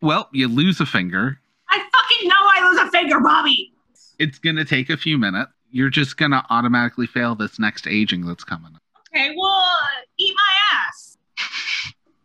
Well, 0.00 0.28
you 0.32 0.48
lose 0.48 0.80
a 0.80 0.86
finger. 0.86 1.40
I 1.68 1.78
fucking 1.78 2.28
know 2.28 2.36
I 2.38 2.70
lose 2.70 2.80
a 2.80 2.90
finger, 2.90 3.20
Bobby. 3.20 3.72
It's 4.18 4.38
going 4.38 4.56
to 4.56 4.64
take 4.64 4.90
a 4.90 4.96
few 4.96 5.18
minutes. 5.18 5.50
You're 5.70 5.90
just 5.90 6.16
going 6.16 6.32
to 6.32 6.44
automatically 6.50 7.06
fail 7.06 7.34
this 7.34 7.58
next 7.58 7.86
aging 7.86 8.26
that's 8.26 8.44
coming 8.44 8.72
up. 8.74 8.82
Okay, 9.14 9.34
well, 9.36 9.78
eat 10.18 10.34
my 10.36 10.78
ass. 10.78 11.16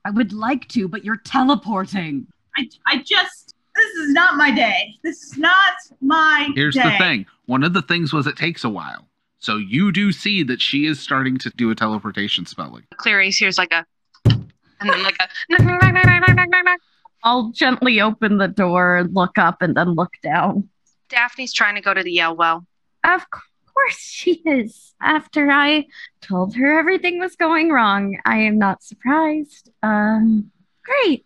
I 0.05 0.11
would 0.11 0.33
like 0.33 0.67
to, 0.69 0.87
but 0.87 1.03
you're 1.03 1.17
teleporting. 1.17 2.27
I, 2.57 2.69
I 2.85 2.97
just, 2.97 3.55
this 3.75 3.91
is 3.95 4.11
not 4.11 4.35
my 4.35 4.51
day. 4.51 4.95
This 5.03 5.21
is 5.23 5.37
not 5.37 5.73
my 6.01 6.49
Here's 6.55 6.75
day. 6.75 6.83
the 6.83 6.97
thing 6.97 7.25
one 7.47 7.63
of 7.63 7.73
the 7.73 7.81
things 7.81 8.13
was 8.13 8.27
it 8.27 8.37
takes 8.37 8.63
a 8.63 8.69
while. 8.69 9.07
So 9.39 9.57
you 9.57 9.91
do 9.91 10.11
see 10.11 10.41
that 10.43 10.61
she 10.61 10.85
is 10.85 10.99
starting 10.99 11.37
to 11.39 11.51
do 11.51 11.69
a 11.69 11.75
teleportation 11.75 12.45
spelling. 12.45 12.83
Clarice 12.97 13.37
here's 13.37 13.57
like 13.57 13.71
a, 13.71 13.85
and 14.25 14.89
then 14.89 15.03
like 15.03 15.17
a. 15.19 15.27
knock, 15.49 15.61
knock, 15.61 15.81
knock, 15.81 15.93
knock, 15.93 16.05
knock, 16.05 16.37
knock, 16.37 16.49
knock, 16.49 16.65
knock. 16.65 16.79
I'll 17.23 17.51
gently 17.51 18.01
open 18.01 18.37
the 18.37 18.47
door, 18.47 18.97
and 18.97 19.13
look 19.13 19.37
up, 19.37 19.61
and 19.61 19.75
then 19.75 19.93
look 19.93 20.13
down. 20.21 20.69
Daphne's 21.09 21.53
trying 21.53 21.75
to 21.75 21.81
go 21.81 21.93
to 21.93 22.03
the 22.03 22.11
Yell 22.11 22.35
Well. 22.35 22.65
Of 23.05 23.25
course 23.29 23.97
she 23.99 24.41
is. 24.45 24.93
After 25.01 25.51
I 25.51 25.85
told 26.21 26.55
her 26.55 26.79
everything 26.79 27.19
was 27.19 27.35
going 27.35 27.69
wrong, 27.69 28.17
I 28.25 28.37
am 28.39 28.57
not 28.57 28.81
surprised. 28.83 29.69
Um, 29.83 30.51
great. 30.83 31.25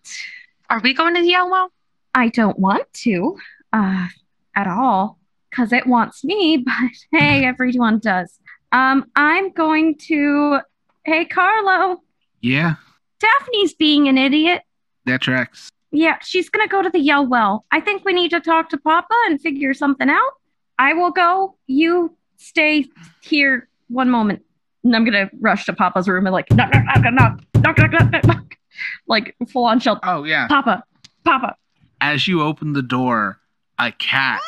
Are 0.69 0.79
we 0.81 0.93
going 0.93 1.15
to 1.15 1.21
the 1.21 1.27
Yell 1.29 1.49
Well? 1.49 1.71
I 2.13 2.27
don't 2.29 2.59
want 2.59 2.91
to, 3.05 3.37
uh, 3.71 4.07
at 4.55 4.67
all, 4.67 5.19
because 5.49 5.71
it 5.71 5.87
wants 5.87 6.23
me, 6.23 6.57
but 6.65 6.73
hey, 7.19 7.45
everyone 7.45 7.99
does. 7.99 8.39
Um, 8.71 9.05
I'm 9.15 9.51
going 9.51 9.95
to. 10.09 10.59
Hey, 11.05 11.25
Carlo, 11.25 12.01
Yeah, 12.41 12.75
Daphne's 13.19 13.73
being 13.73 14.07
an 14.07 14.17
idiot. 14.17 14.63
that 15.05 15.21
tracks. 15.21 15.71
Yeah, 15.91 16.17
she's 16.21 16.49
gonna 16.49 16.67
go 16.67 16.81
to 16.83 16.89
the 16.89 16.99
Yell 16.99 17.25
Well. 17.25 17.65
I 17.71 17.79
think 17.79 18.05
we 18.05 18.13
need 18.13 18.29
to 18.31 18.39
talk 18.41 18.69
to 18.69 18.77
Papa 18.77 19.15
and 19.27 19.41
figure 19.41 19.73
something 19.73 20.09
out. 20.09 20.33
I 20.79 20.93
will 20.93 21.11
go. 21.11 21.55
You 21.67 22.15
stay 22.37 22.85
here 23.21 23.67
one 23.89 24.09
moment. 24.09 24.41
And 24.83 24.95
I'm 24.95 25.03
gonna 25.03 25.29
rush 25.41 25.65
to 25.65 25.73
Papa's 25.73 26.07
room 26.07 26.25
and 26.25 26.33
like 26.33 26.49
knock 26.51 26.73
knock 26.73 26.85
knock 26.85 27.03
knock 27.03 27.41
knock 27.55 27.77
knock 27.77 27.91
knock 27.91 28.11
knock, 28.11 28.25
knock. 28.25 28.55
like 29.07 29.35
full 29.51 29.65
on 29.65 29.81
shell. 29.81 29.99
Oh, 30.03 30.23
yeah. 30.23 30.47
Papa, 30.47 30.83
Papa. 31.25 31.55
As 31.99 32.27
you 32.29 32.41
open 32.41 32.71
the 32.71 32.81
door, 32.81 33.39
a 33.77 33.91
cat 33.91 34.39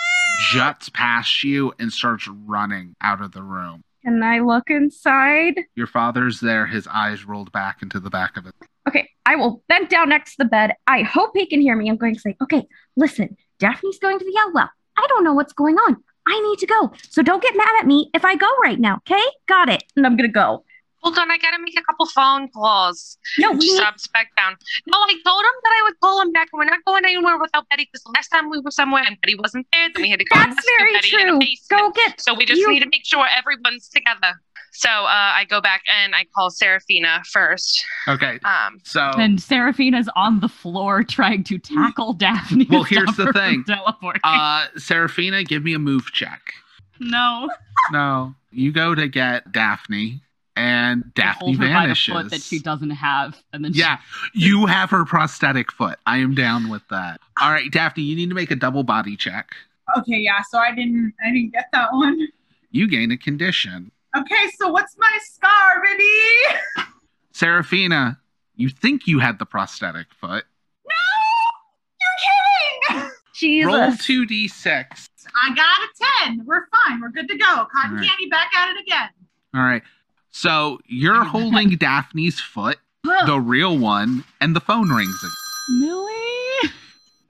juts 0.52 0.88
past 0.90 1.44
you 1.44 1.74
and 1.80 1.92
starts 1.92 2.28
running 2.28 2.96
out 3.02 3.22
of 3.22 3.34
the 3.34 3.44
room. 3.44 3.84
Can 4.04 4.24
I 4.24 4.40
look 4.40 4.70
inside? 4.70 5.60
Your 5.76 5.86
father's 5.86 6.40
there, 6.40 6.66
his 6.66 6.88
eyes 6.88 7.26
rolled 7.26 7.52
back 7.52 7.82
into 7.82 8.00
the 8.00 8.10
back 8.10 8.38
of 8.38 8.48
it. 8.48 8.56
Okay, 8.88 9.08
I 9.26 9.36
will 9.36 9.64
bend 9.68 9.90
down 9.90 10.10
next 10.10 10.38
to 10.38 10.44
the 10.44 10.50
bed. 10.50 10.72
I 10.88 11.04
hope 11.04 11.32
he 11.36 11.46
can 11.46 11.62
hear 11.62 11.76
me. 11.76 11.90
I'm 11.90 11.98
going 11.98 12.16
to 12.16 12.20
say, 12.20 12.36
okay, 12.42 12.66
listen, 12.96 13.36
Daphne's 13.60 14.00
going 14.00 14.18
to 14.18 14.26
the 14.26 14.52
Well. 14.54 14.70
I 14.98 15.06
don't 15.08 15.24
know 15.24 15.34
what's 15.34 15.54
going 15.54 15.76
on. 15.76 15.98
I 16.28 16.40
need 16.42 16.60
to 16.60 16.66
go. 16.68 16.92
So 17.10 17.22
don't 17.22 17.42
get 17.42 17.56
mad 17.56 17.70
at 17.80 17.88
me 17.88 18.10
if 18.14 18.24
I 18.26 18.36
go 18.36 18.48
right 18.64 18.80
now, 18.80 18.98
okay? 18.98 19.24
Got 19.48 19.70
it. 19.70 19.84
And 19.96 20.06
I'm 20.06 20.16
gonna 20.16 20.28
go. 20.30 20.64
Hold 21.04 21.18
on, 21.18 21.32
I 21.32 21.38
gotta 21.40 21.58
make 21.60 21.78
a 21.80 21.82
couple 21.82 22.06
phone 22.06 22.48
calls. 22.50 23.18
No, 23.40 23.54
we 23.54 23.68
stops 23.70 24.08
back 24.08 24.28
down. 24.38 24.56
No, 24.86 25.00
I 25.00 25.16
told 25.26 25.44
him 25.44 25.52
that 25.64 25.74
I 25.80 25.82
would 25.86 26.00
call 26.00 26.22
him 26.22 26.32
back, 26.32 26.50
and 26.54 26.60
we're 26.60 26.66
not 26.66 26.86
going 26.86 27.06
anywhere 27.06 27.40
without 27.40 27.68
Betty. 27.70 27.90
Because 27.92 28.04
last 28.16 28.28
time 28.28 28.52
we 28.52 28.60
were 28.60 28.70
somewhere 28.70 29.04
and 29.08 29.20
Betty 29.20 29.34
wasn't 29.34 29.66
there, 29.72 29.90
then 29.92 30.04
we 30.04 30.10
had 30.12 30.20
to 30.20 30.26
go 30.26 30.36
That's 30.40 30.64
very 30.78 30.94
Betty 30.94 31.10
true. 31.10 31.40
Go 31.72 31.90
get 31.92 32.22
So 32.22 32.36
we 32.36 32.46
just 32.46 32.62
You- 32.62 32.70
need 32.70 32.82
to 32.84 32.90
make 32.90 33.04
sure 33.06 33.26
everyone's 33.36 33.90
together. 33.90 34.40
So 34.72 34.90
uh, 34.90 35.04
I 35.36 35.46
go 35.50 35.60
back 35.62 35.84
and 35.94 36.16
I 36.16 36.26
call 36.34 36.50
Serafina 36.50 37.22
first. 37.30 37.84
Okay, 38.08 38.40
Um, 38.46 38.80
so 38.84 39.02
And 39.18 39.42
Seraphina's 39.42 40.10
on 40.16 40.40
the 40.40 40.48
floor 40.50 41.04
trying 41.04 41.44
to 41.46 41.60
tackle 41.60 42.14
Daphne. 42.14 42.68
Well, 42.70 42.84
here's 42.84 43.16
the 43.18 43.34
thing. 43.34 43.64
Teleporting. 43.66 44.22
uh 44.24 44.68
Seraphina, 44.78 45.44
give 45.44 45.64
me 45.64 45.74
a 45.74 45.80
move 45.80 46.12
check. 46.14 46.54
no. 47.00 47.50
No, 47.92 48.36
you 48.52 48.72
go 48.72 48.94
to 48.96 49.08
get 49.08 49.52
Daphne, 49.52 50.22
and 50.56 51.12
Daphne 51.16 51.54
hold 51.54 51.58
her 51.58 51.68
vanishes. 51.68 52.14
by 52.14 52.18
the 52.20 52.24
foot 52.24 52.32
that 52.32 52.42
she 52.42 52.60
doesn't 52.60 52.92
have, 52.92 53.42
and 53.54 53.66
then 53.66 53.72
Yeah, 53.74 53.98
you 54.34 54.68
have 54.68 54.90
her 54.92 55.04
prosthetic 55.04 55.72
foot. 55.72 55.98
I 56.06 56.18
am 56.18 56.36
down 56.36 56.70
with 56.70 56.84
that. 56.90 57.20
All 57.42 57.52
right, 57.52 57.70
Daphne, 57.72 58.04
you 58.04 58.16
need 58.16 58.30
to 58.30 58.36
make 58.36 58.52
a 58.52 58.56
double 58.56 58.84
body 58.84 59.16
check. 59.18 59.56
Okay, 59.98 60.18
yeah. 60.18 60.42
So 60.50 60.60
I 60.60 60.74
didn't, 60.76 61.14
I 61.26 61.32
didn't 61.32 61.52
get 61.54 61.70
that 61.74 61.92
one. 61.92 62.28
You 62.70 62.88
gain 62.88 63.12
a 63.12 63.18
condition. 63.18 63.92
Okay, 64.18 64.50
so 64.58 64.70
what's 64.70 64.98
my 64.98 65.18
scar, 65.24 65.82
baby? 65.84 66.10
Seraphina, 67.34 68.20
you 68.56 68.70
think 68.70 69.08
you 69.08 69.20
had 69.20 69.40
the 69.40 69.46
prosthetic 69.46 70.08
foot. 70.14 70.44
No! 70.86 70.92
You're 72.92 73.02
kidding. 73.04 73.12
Jesus. 73.34 73.68
Roll 73.68 73.92
2d6. 73.92 75.08
I 75.44 75.56
got 75.56 75.66
a 75.66 76.26
ten. 76.28 76.44
We're 76.46 76.68
fine. 76.68 77.00
We're 77.00 77.10
good 77.10 77.28
to 77.30 77.38
go. 77.38 77.46
Cotton 77.46 77.70
All 77.92 77.96
right. 77.96 78.08
candy, 78.08 78.28
back 78.30 78.52
at 78.56 78.76
it 78.76 78.82
again. 78.82 79.10
All 79.56 79.62
right. 79.62 79.82
So 80.32 80.80
you're 80.88 81.24
holding 81.24 81.70
Daphne's 81.78 82.40
foot, 82.40 82.78
the 83.04 83.40
real 83.40 83.78
one, 83.78 84.24
and 84.42 84.56
the 84.56 84.60
phone 84.60 84.90
rings 84.90 85.18
again. 85.24 85.80
Millie. 85.80 86.72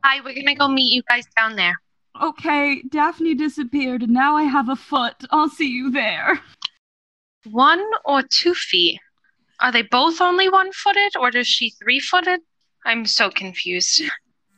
hi, 0.03 0.19
we're 0.25 0.33
gonna 0.33 0.55
go 0.55 0.67
meet 0.67 0.93
you 0.93 1.03
guys 1.07 1.25
down 1.37 1.55
there. 1.55 1.79
Okay, 2.21 2.81
Daphne 2.89 3.35
disappeared, 3.35 4.03
and 4.03 4.11
now 4.11 4.35
I 4.35 4.43
have 4.43 4.67
a 4.69 4.75
foot. 4.75 5.15
I'll 5.31 5.49
see 5.49 5.69
you 5.69 5.91
there. 5.91 6.41
One 7.49 7.83
or 8.05 8.21
two 8.23 8.53
feet? 8.53 8.99
Are 9.59 9.71
they 9.71 9.81
both 9.83 10.21
only 10.21 10.49
one 10.49 10.71
footed, 10.71 11.15
or 11.19 11.29
is 11.29 11.47
she 11.47 11.69
three 11.71 11.99
footed? 11.99 12.39
I'm 12.85 13.05
so 13.05 13.29
confused. 13.29 14.01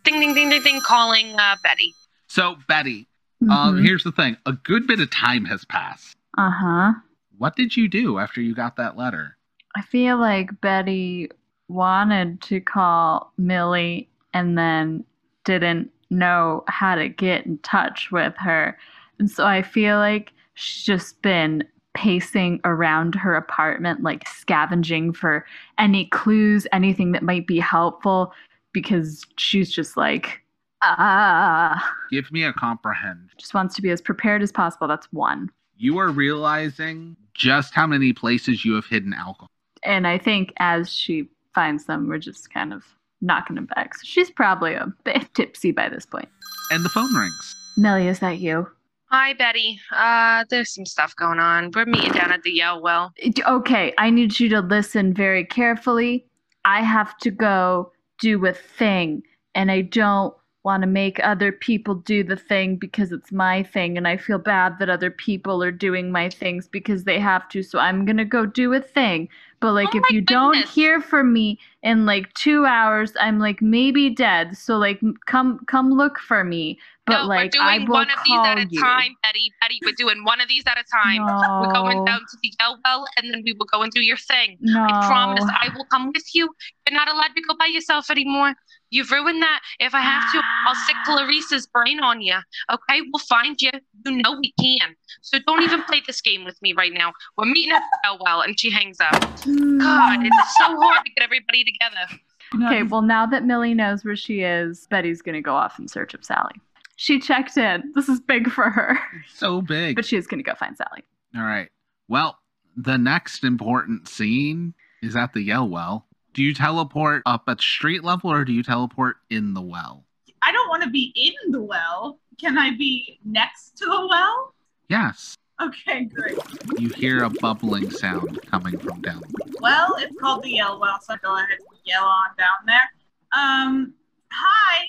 Ding 0.04 0.20
ding 0.20 0.34
ding 0.34 0.50
ding 0.50 0.64
ding, 0.64 0.82
calling 0.82 1.36
uh, 1.40 1.56
Betty. 1.64 1.94
So, 2.28 2.58
Betty, 2.68 3.08
Mm-hmm. 3.44 3.52
um, 3.52 3.84
here's 3.84 4.04
the 4.06 4.12
thing 4.14 4.38
a 4.46 4.54
good 4.54 4.88
bit 4.88 5.02
of 5.02 5.10
time 5.12 5.44
has 5.46 5.66
passed. 5.66 6.16
Uh 6.38 6.50
huh. 6.50 6.94
What 7.38 7.58
did 7.58 7.76
you 7.76 7.90
do 7.90 8.18
after 8.18 8.40
you 8.40 8.56
got 8.56 8.78
that 8.78 8.96
letter? 8.96 9.36
I 9.76 9.82
feel 9.82 10.18
like 10.18 10.62
Betty 10.62 11.30
wanted 11.68 12.40
to 12.44 12.62
call 12.62 13.34
Millie 13.38 14.08
and 14.34 14.58
then 14.58 15.04
didn't 15.44 15.92
know 16.10 16.64
how 16.70 16.96
to 16.96 17.10
get 17.10 17.46
in 17.46 17.58
touch 17.60 18.12
with 18.14 18.34
her. 18.38 18.78
And 19.20 19.30
so 19.30 19.46
I 19.46 19.62
feel 19.62 19.98
like 19.98 20.32
she's 20.54 20.84
just 20.86 21.22
been 21.22 21.66
pacing 21.94 22.60
around 22.66 23.16
her 23.16 23.36
apartment, 23.36 24.02
like 24.04 24.28
scavenging 24.28 25.14
for 25.14 25.46
any 25.78 26.06
clues, 26.08 26.66
anything 26.72 27.12
that 27.14 27.24
might 27.24 27.46
be 27.48 27.60
helpful 27.60 28.34
because 28.74 29.24
she's 29.38 29.72
just 29.72 29.96
like, 29.96 30.42
ah, 30.82 31.94
Give 32.12 32.32
me 32.32 32.44
a 32.44 32.54
comprehend. 32.54 33.30
just 33.38 33.54
wants 33.54 33.76
to 33.76 33.82
be 33.82 33.90
as 33.90 34.02
prepared 34.02 34.42
as 34.42 34.52
possible. 34.52 34.88
That's 34.88 35.08
one. 35.14 35.50
You 35.78 35.98
are 36.00 36.10
realizing 36.10 37.16
just 37.34 37.74
how 37.74 37.88
many 37.88 38.14
places 38.14 38.64
you 38.66 38.74
have 38.76 38.86
hidden 38.86 39.14
alcohol. 39.14 39.50
And 39.84 40.08
I 40.08 40.18
think 40.18 40.54
as 40.58 40.92
she 40.94 41.30
finds 41.54 41.86
them, 41.86 42.08
we're 42.08 42.18
just 42.20 42.54
kind 42.54 42.74
of 42.74 42.84
knocking 43.22 43.56
them 43.56 43.66
back. 43.68 43.96
So 43.96 44.02
she's 44.06 44.30
probably 44.32 44.74
a 44.74 44.88
bit 45.04 45.34
tipsy 45.34 45.72
by 45.72 45.90
this 45.90 46.06
point. 46.06 46.30
And 46.72 46.84
the 46.86 46.90
phone 46.90 47.14
rings. 47.16 47.56
Millie, 47.78 48.08
is 48.08 48.20
that 48.20 48.40
you? 48.40 48.68
Hi, 49.16 49.34
Betty. 49.34 49.80
Uh, 49.92 50.44
there's 50.50 50.74
some 50.74 50.88
stuff 50.88 51.16
going 51.16 51.38
on. 51.38 51.70
We're 51.76 51.86
meeting 51.86 52.14
down 52.14 52.32
at 52.32 52.42
the 52.42 52.50
Yell 52.50 52.82
Well. 52.82 53.14
Okay, 53.48 53.94
I 54.00 54.10
need 54.10 54.40
you 54.40 54.50
to 54.50 54.60
listen 54.60 55.14
very 55.14 55.46
carefully. 55.46 56.26
I 56.66 56.82
have 56.82 57.16
to 57.20 57.30
go 57.30 57.92
do 58.20 58.44
a 58.48 58.54
thing, 58.54 59.22
and 59.54 59.70
I 59.70 59.82
don't 59.82 60.34
want 60.64 60.82
to 60.82 60.88
make 60.88 61.20
other 61.24 61.52
people 61.52 61.94
do 61.94 62.24
the 62.24 62.36
thing 62.36 62.76
because 62.76 63.12
it's 63.12 63.32
my 63.32 63.62
thing, 63.62 64.00
and 64.00 64.08
I 64.08 64.18
feel 64.18 64.40
bad 64.40 64.80
that 64.80 64.90
other 64.90 65.12
people 65.12 65.62
are 65.62 65.72
doing 65.72 66.12
my 66.12 66.28
things 66.28 66.68
because 66.68 67.04
they 67.04 67.20
have 67.20 67.48
to. 67.50 67.62
So 67.62 67.78
I'm 67.78 68.06
gonna 68.06 68.26
go 68.26 68.48
do 68.48 68.74
a 68.74 68.82
thing. 68.82 69.30
But 69.64 69.72
like, 69.72 69.96
Oh 69.96 70.00
if 70.00 70.12
you 70.12 70.20
don't 70.20 70.68
hear 70.68 71.00
from 71.00 71.32
me 71.32 71.58
in 71.84 72.06
like 72.06 72.34
two 72.34 72.66
hours, 72.66 73.14
I'm 73.18 73.40
like 73.40 73.62
maybe 73.62 74.10
dead. 74.10 74.58
So 74.58 74.78
like, 74.78 75.00
come 75.26 75.64
come 75.68 75.90
look 75.90 76.20
for 76.20 76.44
me. 76.44 76.78
But 77.06 77.22
no, 77.22 77.28
like, 77.28 77.54
we're 77.56 77.62
I 77.62 77.78
doing 77.78 77.88
will 77.88 77.94
one 77.94 78.10
of 78.10 78.20
these 78.26 78.36
call 78.36 78.46
at 78.46 78.58
a 78.58 78.68
you. 78.70 78.82
time, 78.82 79.16
Betty. 79.24 79.54
Betty, 79.62 79.80
we're 79.86 79.94
doing 79.98 80.26
one 80.26 80.42
of 80.42 80.50
these 80.50 80.64
at 80.68 80.78
a 80.78 80.84
time. 80.92 81.26
We're 81.62 81.72
going 81.72 82.04
down 82.04 82.20
to 82.20 82.38
the 82.44 82.52
Yell 82.60 82.78
Well, 82.84 83.06
and 83.16 83.34
then 83.34 83.42
we 83.46 83.54
will 83.54 83.66
go 83.66 83.84
and 83.84 83.92
do 83.94 84.02
your 84.02 84.18
thing. 84.18 84.58
No. 84.60 84.84
I 84.84 85.08
promise 85.08 85.46
I 85.46 85.70
will 85.74 85.86
come 85.86 86.12
with 86.14 86.36
you. 86.36 86.54
You're 86.86 86.98
not 86.98 87.08
allowed 87.10 87.34
to 87.34 87.42
go 87.48 87.56
by 87.58 87.68
yourself 87.68 88.10
anymore. 88.10 88.56
You've 88.94 89.10
ruined 89.10 89.42
that. 89.42 89.60
If 89.80 89.96
I 89.96 90.02
have 90.02 90.22
to, 90.34 90.42
I'll 90.68 90.76
stick 90.76 90.96
ah. 91.00 91.04
Clarice's 91.18 91.66
brain 91.66 92.00
on 92.00 92.22
you. 92.22 92.36
Okay, 92.72 93.02
we'll 93.12 93.24
find 93.28 93.60
you. 93.60 93.72
You 94.06 94.22
know 94.22 94.38
we 94.40 94.54
can. 94.60 94.96
So 95.22 95.40
don't 95.48 95.64
even 95.64 95.82
play 95.84 96.04
this 96.06 96.22
game 96.22 96.46
with 96.46 96.62
me 96.62 96.74
right 96.74 96.94
now. 96.94 97.12
We're 97.36 97.46
meeting 97.46 97.72
at 97.74 97.80
the 97.82 97.98
Yell 98.04 98.20
Well, 98.24 98.42
and 98.42 98.60
she 98.60 98.70
hangs 98.70 99.00
up. 99.00 99.14
God, 99.14 100.20
it's 100.24 100.58
so 100.60 100.66
hard 100.80 101.06
to 101.06 101.12
get 101.12 101.24
everybody 101.24 101.64
together. 101.64 102.22
Okay, 102.68 102.84
well, 102.84 103.02
now 103.02 103.26
that 103.26 103.46
Millie 103.46 103.74
knows 103.74 104.06
where 104.06 104.16
she 104.16 104.42
is, 104.42 104.86
Betty's 104.92 105.24
going 105.24 105.34
to 105.34 105.42
go 105.42 105.56
off 105.56 105.80
in 105.80 105.88
search 105.88 106.14
of 106.14 106.24
Sally. 106.24 106.54
She 106.96 107.20
checked 107.20 107.58
in. 107.58 107.92
This 107.96 108.08
is 108.08 108.20
big 108.22 108.52
for 108.52 108.70
her, 108.70 109.00
So 109.34 109.62
big. 109.62 109.96
but 109.96 110.06
she 110.06 110.18
is 110.18 110.28
going 110.28 110.38
to 110.38 110.48
go 110.48 110.54
find 110.54 110.78
Sally. 110.78 111.04
All 111.36 111.42
right. 111.42 111.70
Well, 112.08 112.38
the 112.78 112.98
next 113.00 113.44
important 113.44 114.08
scene 114.08 114.76
is 115.02 115.16
at 115.16 115.34
the 115.34 115.42
Yell 115.42 115.68
Well. 115.68 116.06
Do 116.34 116.42
you 116.42 116.54
teleport 116.54 117.22
up 117.26 117.44
at 117.48 117.62
street 117.62 118.04
level 118.04 118.32
or 118.32 118.44
do 118.44 118.52
you 118.54 118.64
teleport 118.64 119.18
in 119.30 119.54
the 119.54 119.62
well? 119.62 120.04
I 120.42 120.52
don't 120.52 120.68
want 120.70 120.84
to 120.84 120.90
be 120.90 121.14
in 121.16 121.52
the 121.52 121.62
well. 121.62 122.20
Can 122.40 122.58
I 122.58 122.72
be 122.76 123.20
next 123.24 123.78
to 123.78 123.86
the 123.86 124.08
well? 124.10 124.54
Yes. 124.90 125.36
Okay, 125.62 126.06
great. 126.06 126.38
You 126.80 126.90
hear 126.90 127.24
a 127.24 127.30
bubbling 127.30 127.90
sound 127.92 128.42
coming 128.48 128.78
from 128.80 129.02
down. 129.02 129.22
Well, 129.62 129.96
it's 130.00 130.16
called 130.20 130.44
the 130.44 130.50
Yell 130.54 130.80
Well, 130.80 131.00
so 131.02 131.16
go 131.24 131.36
ahead 131.38 131.50
and 131.52 131.60
yell 131.86 132.04
on 132.04 132.30
down 132.38 132.48
there. 132.66 132.90
Um, 133.32 133.94
hi. 134.32 134.86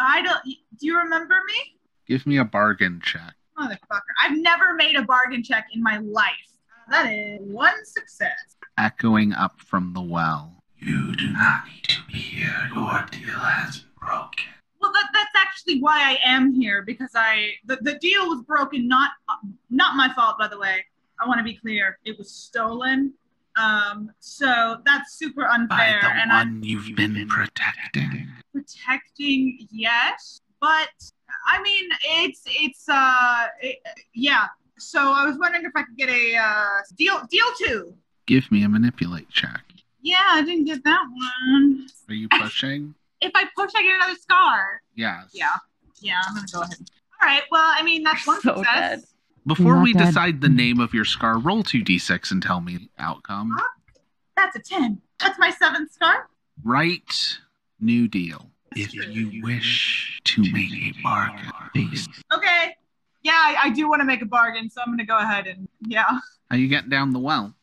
I 0.00 0.22
don't. 0.22 0.42
Do 0.44 0.86
you 0.86 0.98
remember 0.98 1.36
me, 1.46 1.76
Give 2.06 2.26
me 2.26 2.38
a 2.38 2.44
bargain 2.44 3.00
check. 3.02 3.34
motherfucker? 3.58 4.00
I've 4.22 4.36
never 4.36 4.74
made 4.74 4.96
a 4.96 5.02
bargain 5.02 5.42
check 5.42 5.66
in 5.72 5.82
my 5.82 5.98
life. 5.98 6.32
That 6.90 7.12
is 7.12 7.40
one 7.42 7.84
success. 7.84 8.56
Echoing 8.76 9.32
up 9.32 9.60
from 9.60 9.92
the 9.92 10.00
well. 10.02 10.57
You 10.80 11.14
do 11.16 11.30
not 11.32 11.64
need 11.66 11.84
to 11.84 12.00
be 12.06 12.18
here. 12.18 12.70
Your 12.74 13.06
deal 13.10 13.38
has 13.38 13.78
been 13.78 13.90
broken. 13.98 14.44
Well, 14.80 14.92
that, 14.92 15.08
that's 15.12 15.30
actually 15.36 15.80
why 15.80 15.98
I 15.98 16.18
am 16.24 16.52
here 16.54 16.82
because 16.82 17.10
I 17.14 17.52
the, 17.64 17.76
the 17.82 17.98
deal 17.98 18.28
was 18.28 18.42
broken. 18.42 18.86
Not 18.86 19.10
not 19.70 19.96
my 19.96 20.12
fault, 20.14 20.36
by 20.38 20.48
the 20.48 20.58
way. 20.58 20.84
I 21.20 21.26
want 21.26 21.38
to 21.38 21.44
be 21.44 21.54
clear. 21.54 21.98
It 22.04 22.16
was 22.16 22.30
stolen. 22.30 23.12
Um, 23.56 24.12
so 24.20 24.76
that's 24.86 25.14
super 25.14 25.44
unfair. 25.44 26.00
By 26.00 26.08
the 26.08 26.14
and 26.14 26.32
I'm 26.32 26.54
one 26.54 26.62
you've 26.62 26.94
been 26.94 27.26
protecting. 27.28 28.28
protecting. 28.52 29.66
Yes, 29.72 30.40
but 30.60 30.90
I 31.48 31.60
mean, 31.62 31.88
it's 32.04 32.42
it's 32.46 32.88
uh, 32.88 33.46
it, 33.60 33.78
yeah. 34.14 34.46
So 34.78 35.12
I 35.12 35.24
was 35.24 35.36
wondering 35.38 35.64
if 35.64 35.72
I 35.74 35.82
could 35.82 35.96
get 35.96 36.08
a 36.08 36.36
uh, 36.36 36.82
deal 36.96 37.20
deal 37.28 37.46
two. 37.58 37.94
Give 38.26 38.50
me 38.52 38.62
a 38.62 38.68
manipulate 38.68 39.28
check. 39.30 39.62
Yeah, 40.00 40.22
I 40.28 40.42
didn't 40.42 40.64
get 40.64 40.84
that 40.84 41.02
one. 41.10 41.86
Are 42.08 42.14
you 42.14 42.28
pushing? 42.28 42.94
If 43.20 43.32
I 43.34 43.44
push, 43.56 43.70
I 43.74 43.82
get 43.82 43.94
another 43.96 44.14
scar. 44.20 44.80
yes. 44.94 45.30
Yeah, 45.32 45.48
yeah. 46.00 46.14
I'm 46.28 46.34
gonna 46.34 46.46
go 46.52 46.62
ahead. 46.62 46.78
All 47.20 47.28
right. 47.28 47.42
Well, 47.50 47.64
I 47.74 47.82
mean, 47.82 48.02
that's 48.04 48.26
one 48.26 48.40
So 48.40 48.56
success. 48.56 48.74
dead. 49.00 49.02
Before 49.46 49.74
Not 49.76 49.82
we 49.84 49.92
dead. 49.92 50.06
decide 50.06 50.40
the 50.40 50.48
name 50.48 50.78
of 50.78 50.92
your 50.94 51.04
scar, 51.04 51.38
roll 51.38 51.62
2d6 51.64 52.30
and 52.30 52.42
tell 52.42 52.60
me 52.60 52.76
the 52.76 52.88
outcome. 52.98 53.56
That's 54.36 54.54
a 54.56 54.60
10. 54.60 55.00
That's 55.18 55.38
my 55.38 55.50
seventh 55.50 55.90
scar. 55.92 56.28
Right 56.62 57.38
new 57.80 58.06
deal. 58.08 58.50
If 58.76 58.92
you 58.94 59.40
wish 59.42 60.20
to 60.24 60.42
make 60.52 60.72
a 60.72 60.92
bargain 61.02 61.50
based. 61.74 62.10
Okay. 62.32 62.76
Yeah, 63.22 63.32
I, 63.32 63.56
I 63.64 63.70
do 63.70 63.88
want 63.88 64.00
to 64.00 64.04
make 64.06 64.22
a 64.22 64.26
bargain, 64.26 64.68
so 64.70 64.80
I'm 64.80 64.88
going 64.88 64.98
to 64.98 65.04
go 65.04 65.16
ahead 65.18 65.46
and, 65.46 65.66
yeah. 65.86 66.18
Are 66.50 66.56
you 66.56 66.68
getting 66.68 66.90
down 66.90 67.12
the 67.12 67.18
well? 67.18 67.54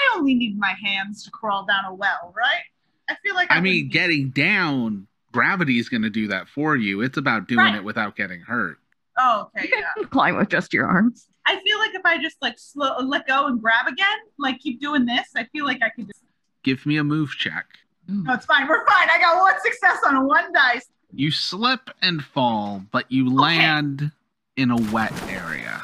I 0.00 0.16
only 0.18 0.34
need 0.34 0.58
my 0.58 0.74
hands 0.82 1.24
to 1.24 1.30
crawl 1.30 1.64
down 1.66 1.84
a 1.86 1.94
well, 1.94 2.32
right? 2.36 2.62
I 3.08 3.16
feel 3.24 3.34
like 3.34 3.50
I, 3.50 3.56
I 3.56 3.60
mean, 3.60 3.74
wouldn't- 3.86 3.92
getting 3.92 4.30
down, 4.30 5.06
gravity 5.32 5.78
is 5.78 5.88
going 5.88 6.02
to 6.02 6.10
do 6.10 6.28
that 6.28 6.48
for 6.48 6.76
you. 6.76 7.00
It's 7.02 7.16
about 7.18 7.48
doing 7.48 7.58
Right. 7.60 7.74
it 7.76 7.84
without 7.84 8.16
getting 8.16 8.40
hurt. 8.40 8.78
Oh, 9.18 9.50
okay, 9.58 9.68
yeah. 9.72 10.04
Climb 10.10 10.36
with 10.36 10.48
just 10.48 10.72
your 10.72 10.86
arms. 10.86 11.26
I 11.46 11.60
feel 11.60 11.78
like 11.78 11.94
if 11.94 12.02
I 12.04 12.22
just 12.22 12.36
like 12.40 12.58
slow, 12.58 12.96
let 13.00 13.26
go 13.26 13.46
and 13.46 13.60
grab 13.60 13.86
again, 13.86 14.18
like 14.38 14.58
keep 14.60 14.80
doing 14.80 15.04
this, 15.04 15.28
I 15.36 15.44
feel 15.52 15.64
like 15.64 15.82
I 15.82 15.88
could 15.90 16.06
just. 16.06 16.22
Give 16.62 16.84
me 16.86 16.96
a 16.98 17.04
move 17.04 17.30
check. 17.36 17.66
Mm. 18.08 18.24
No, 18.24 18.34
it's 18.34 18.46
fine. 18.46 18.68
We're 18.68 18.86
fine. 18.86 19.08
I 19.10 19.18
got 19.18 19.40
one 19.40 19.54
success 19.62 19.98
on 20.06 20.26
one 20.26 20.52
dice. 20.52 20.88
You 21.12 21.30
slip 21.30 21.90
and 22.02 22.22
fall, 22.22 22.84
but 22.92 23.10
you 23.10 23.34
land 23.34 24.12
in 24.56 24.70
a 24.70 24.76
wet 24.92 25.12
area. 25.28 25.82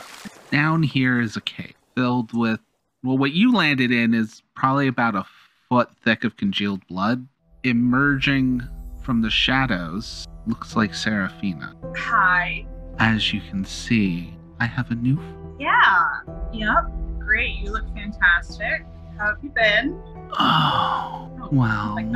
Down 0.50 0.82
here 0.82 1.20
is 1.20 1.36
a 1.36 1.40
cave 1.40 1.74
filled 1.96 2.32
with, 2.32 2.60
well, 3.06 3.16
what 3.18 3.32
you 3.32 3.52
landed 3.54 3.90
in 3.92 4.12
is 4.14 4.42
probably 4.54 4.88
about 4.88 5.14
a 5.14 5.24
foot 5.68 5.88
thick 6.04 6.24
of 6.24 6.36
congealed 6.36 6.86
blood. 6.88 7.26
Emerging 7.64 8.62
from 9.02 9.22
the 9.22 9.30
shadows 9.30 10.26
looks 10.46 10.76
like 10.76 10.94
Seraphina. 10.94 11.74
Hi. 11.96 12.66
As 12.98 13.32
you 13.32 13.40
can 13.50 13.64
see, 13.64 14.34
I 14.60 14.66
have 14.66 14.90
a 14.90 14.94
new. 14.94 15.18
Yeah. 15.58 16.08
Yep. 16.52 16.84
Great. 17.18 17.56
You 17.58 17.72
look 17.72 17.86
fantastic. 17.94 18.84
How 19.18 19.26
have 19.26 19.38
you 19.42 19.50
been? 19.50 20.00
Oh, 20.38 21.30
Oh, 21.40 21.48
well, 21.52 21.94
Like. 21.96 22.06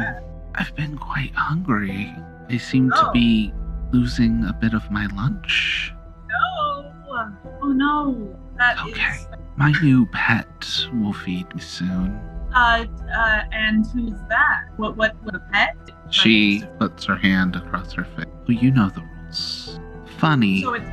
I've 0.56 0.74
been 0.74 0.98
quite 0.98 1.32
hungry. 1.34 2.12
I 2.48 2.56
seem 2.56 2.90
to 2.90 3.08
Oh. 3.08 3.12
be 3.12 3.52
losing 3.92 4.44
a 4.46 4.52
bit 4.52 4.74
of 4.74 4.90
my 4.90 5.06
lunch. 5.14 5.94
No. 6.28 6.92
Oh 7.62 7.72
no. 7.72 8.36
That 8.56 8.76
is. 8.88 9.26
My 9.60 9.72
new 9.82 10.06
pet 10.06 10.66
will 10.94 11.12
feed 11.12 11.54
me 11.54 11.60
soon. 11.60 12.18
Uh, 12.54 12.86
uh, 13.14 13.42
and 13.52 13.84
who's 13.88 14.18
that? 14.30 14.62
What, 14.78 14.96
what, 14.96 15.14
what 15.22 15.34
a 15.34 15.42
pet? 15.52 15.76
She 16.10 16.64
puts 16.78 17.04
her 17.04 17.16
hand 17.16 17.56
across 17.56 17.92
her 17.92 18.04
face. 18.04 18.24
Well, 18.48 18.56
you 18.56 18.70
know 18.70 18.88
the 18.88 19.02
rules. 19.02 19.78
Funny, 20.16 20.62
So 20.62 20.72
it's 20.72 20.90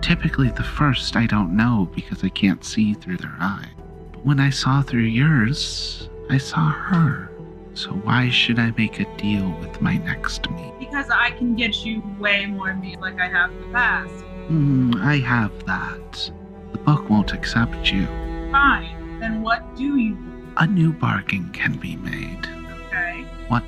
typically 0.00 0.50
the 0.50 0.64
first 0.64 1.14
I 1.14 1.26
don't 1.26 1.54
know 1.54 1.90
because 1.94 2.24
I 2.24 2.30
can't 2.30 2.64
see 2.64 2.94
through 2.94 3.18
their 3.18 3.36
eye. 3.38 3.68
But 4.12 4.24
when 4.24 4.40
I 4.40 4.48
saw 4.48 4.80
through 4.80 5.02
yours, 5.02 6.08
I 6.30 6.38
saw 6.38 6.70
her. 6.70 7.30
So 7.74 7.90
why 7.90 8.30
should 8.30 8.58
I 8.58 8.70
make 8.78 8.98
a 8.98 9.16
deal 9.18 9.50
with 9.60 9.82
my 9.82 9.98
next 9.98 10.50
meat? 10.50 10.72
because 10.96 11.10
I 11.10 11.32
can 11.32 11.54
get 11.54 11.84
you 11.84 12.02
way 12.18 12.46
more 12.46 12.72
meat 12.74 12.98
like 13.00 13.20
I 13.20 13.28
have 13.28 13.50
in 13.50 13.60
the 13.60 13.66
past. 13.72 14.24
Hmm, 14.48 14.94
I 14.96 15.18
have 15.18 15.52
that. 15.66 16.30
The 16.76 16.82
book 16.82 17.08
won't 17.08 17.32
accept 17.32 17.90
you. 17.90 18.04
Fine. 18.52 19.18
Then 19.18 19.40
what 19.40 19.74
do 19.76 19.96
you 19.96 20.14
do? 20.14 20.46
A 20.58 20.66
new 20.66 20.92
bargain 20.92 21.48
can 21.54 21.72
be 21.78 21.96
made. 21.96 22.46
Okay. 22.88 23.24
What 23.48 23.64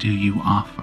do 0.00 0.10
you 0.10 0.40
offer? 0.44 0.82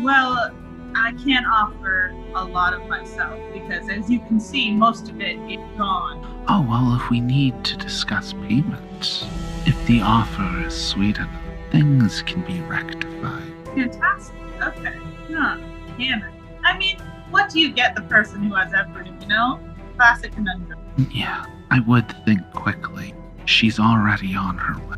Well, 0.00 0.54
I 0.94 1.12
can't 1.24 1.46
offer 1.46 2.14
a 2.34 2.44
lot 2.44 2.74
of 2.74 2.86
myself 2.88 3.40
because, 3.54 3.88
as 3.88 4.10
you 4.10 4.18
can 4.18 4.38
see, 4.38 4.70
most 4.70 5.08
of 5.08 5.18
it 5.22 5.38
is 5.50 5.66
gone. 5.78 6.44
Oh, 6.46 6.60
well, 6.60 6.94
if 6.94 7.08
we 7.08 7.20
need 7.20 7.64
to 7.64 7.78
discuss 7.78 8.34
payment, 8.34 9.26
if 9.64 9.86
the 9.86 10.02
offer 10.02 10.66
is 10.66 10.76
sweet 10.78 11.16
enough, 11.16 11.42
things 11.70 12.20
can 12.20 12.42
be 12.42 12.60
rectified. 12.60 13.50
Fantastic. 13.74 14.36
Okay. 14.60 14.98
Huh. 15.32 15.56
Damn 15.96 16.22
it. 16.22 16.34
I 16.64 16.76
mean, 16.76 16.98
what 17.30 17.48
do 17.48 17.60
you 17.60 17.72
get 17.72 17.94
the 17.94 18.02
person 18.02 18.42
who 18.42 18.54
has 18.56 18.74
everything, 18.74 19.18
you 19.22 19.28
know? 19.28 19.58
Classic 19.98 20.32
conundrum. 20.32 20.78
Yeah, 21.10 21.44
I 21.72 21.80
would 21.80 22.08
think 22.24 22.40
quickly. 22.52 23.14
She's 23.46 23.80
already 23.80 24.36
on 24.36 24.56
her 24.56 24.78
way. 24.88 24.96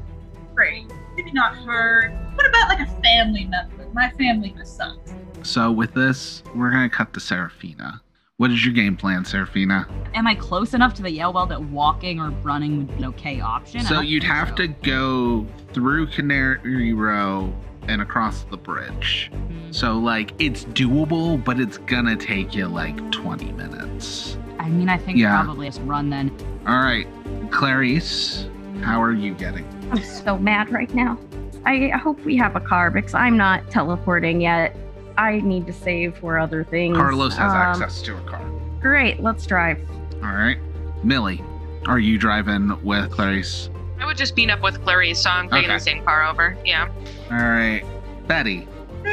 Great. 0.54 0.92
Maybe 1.16 1.32
not 1.32 1.56
her. 1.56 2.10
What 2.34 2.46
about 2.46 2.68
like 2.68 2.80
a 2.80 3.02
family 3.02 3.46
member? 3.46 3.88
My 3.94 4.10
family 4.10 4.54
just 4.56 4.76
sucks. 4.76 5.14
So 5.42 5.72
with 5.72 5.94
this, 5.94 6.42
we're 6.54 6.70
gonna 6.70 6.90
cut 6.90 7.14
to 7.14 7.20
Serafina. 7.20 8.02
What 8.36 8.50
is 8.50 8.62
your 8.62 8.74
game 8.74 8.94
plan, 8.94 9.24
Serafina? 9.24 9.88
Am 10.12 10.26
I 10.26 10.34
close 10.34 10.74
enough 10.74 10.92
to 10.94 11.02
the 11.02 11.10
Yale 11.10 11.32
Well 11.32 11.46
that 11.46 11.62
walking 11.62 12.20
or 12.20 12.30
running 12.42 12.78
would 12.78 12.88
be 12.88 12.94
an 12.94 13.04
okay 13.06 13.40
option? 13.40 13.80
So 13.82 14.00
you'd 14.00 14.22
have 14.22 14.50
so. 14.50 14.54
to 14.56 14.68
go 14.68 15.46
through 15.72 16.08
Canary 16.08 16.92
Row 16.92 17.54
and 17.88 18.00
across 18.02 18.42
the 18.44 18.56
bridge. 18.56 19.30
Hmm. 19.32 19.72
So 19.72 19.98
like 19.98 20.32
it's 20.38 20.64
doable, 20.66 21.42
but 21.42 21.58
it's 21.60 21.78
gonna 21.78 22.16
take 22.16 22.54
you 22.54 22.66
like 22.66 22.96
20 23.10 23.52
minutes. 23.52 24.36
I 24.58 24.68
mean, 24.68 24.88
I 24.88 24.98
think 24.98 25.18
Yeah. 25.18 25.42
probably 25.42 25.66
just 25.66 25.80
run 25.82 26.10
then. 26.10 26.30
All 26.66 26.78
right, 26.80 27.06
Clarice, 27.50 28.46
how 28.82 29.02
are 29.02 29.12
you 29.12 29.34
getting? 29.34 29.64
I'm 29.90 30.02
so 30.02 30.38
mad 30.38 30.70
right 30.70 30.92
now. 30.94 31.18
I 31.66 31.88
hope 31.88 32.20
we 32.24 32.36
have 32.36 32.56
a 32.56 32.60
car 32.60 32.90
because 32.90 33.14
I'm 33.14 33.36
not 33.36 33.68
teleporting 33.70 34.40
yet. 34.40 34.76
I 35.18 35.40
need 35.40 35.66
to 35.66 35.72
save 35.72 36.16
for 36.16 36.38
other 36.38 36.64
things. 36.64 36.96
Carlos 36.96 37.36
has 37.36 37.52
Um, 37.52 37.58
access 37.58 38.00
to 38.02 38.16
a 38.16 38.20
car. 38.22 38.40
Great, 38.80 39.20
let's 39.20 39.44
drive. 39.46 39.78
All 40.22 40.32
right, 40.32 40.58
Millie, 41.04 41.42
are 41.86 41.98
you 41.98 42.16
driving 42.18 42.82
with 42.82 43.10
Clarice? 43.10 43.68
I 44.00 44.06
would 44.06 44.16
just 44.16 44.36
meet 44.36 44.50
up 44.50 44.62
with 44.62 44.82
Clarice, 44.82 45.20
so 45.20 45.30
I'm 45.30 45.48
taking 45.48 45.66
Okay. 45.70 45.74
the 45.74 45.80
same 45.84 46.02
car 46.04 46.24
over. 46.26 46.56
Yeah. 46.64 46.88
All 47.30 47.36
right, 47.36 47.82
Betty, 48.26 48.66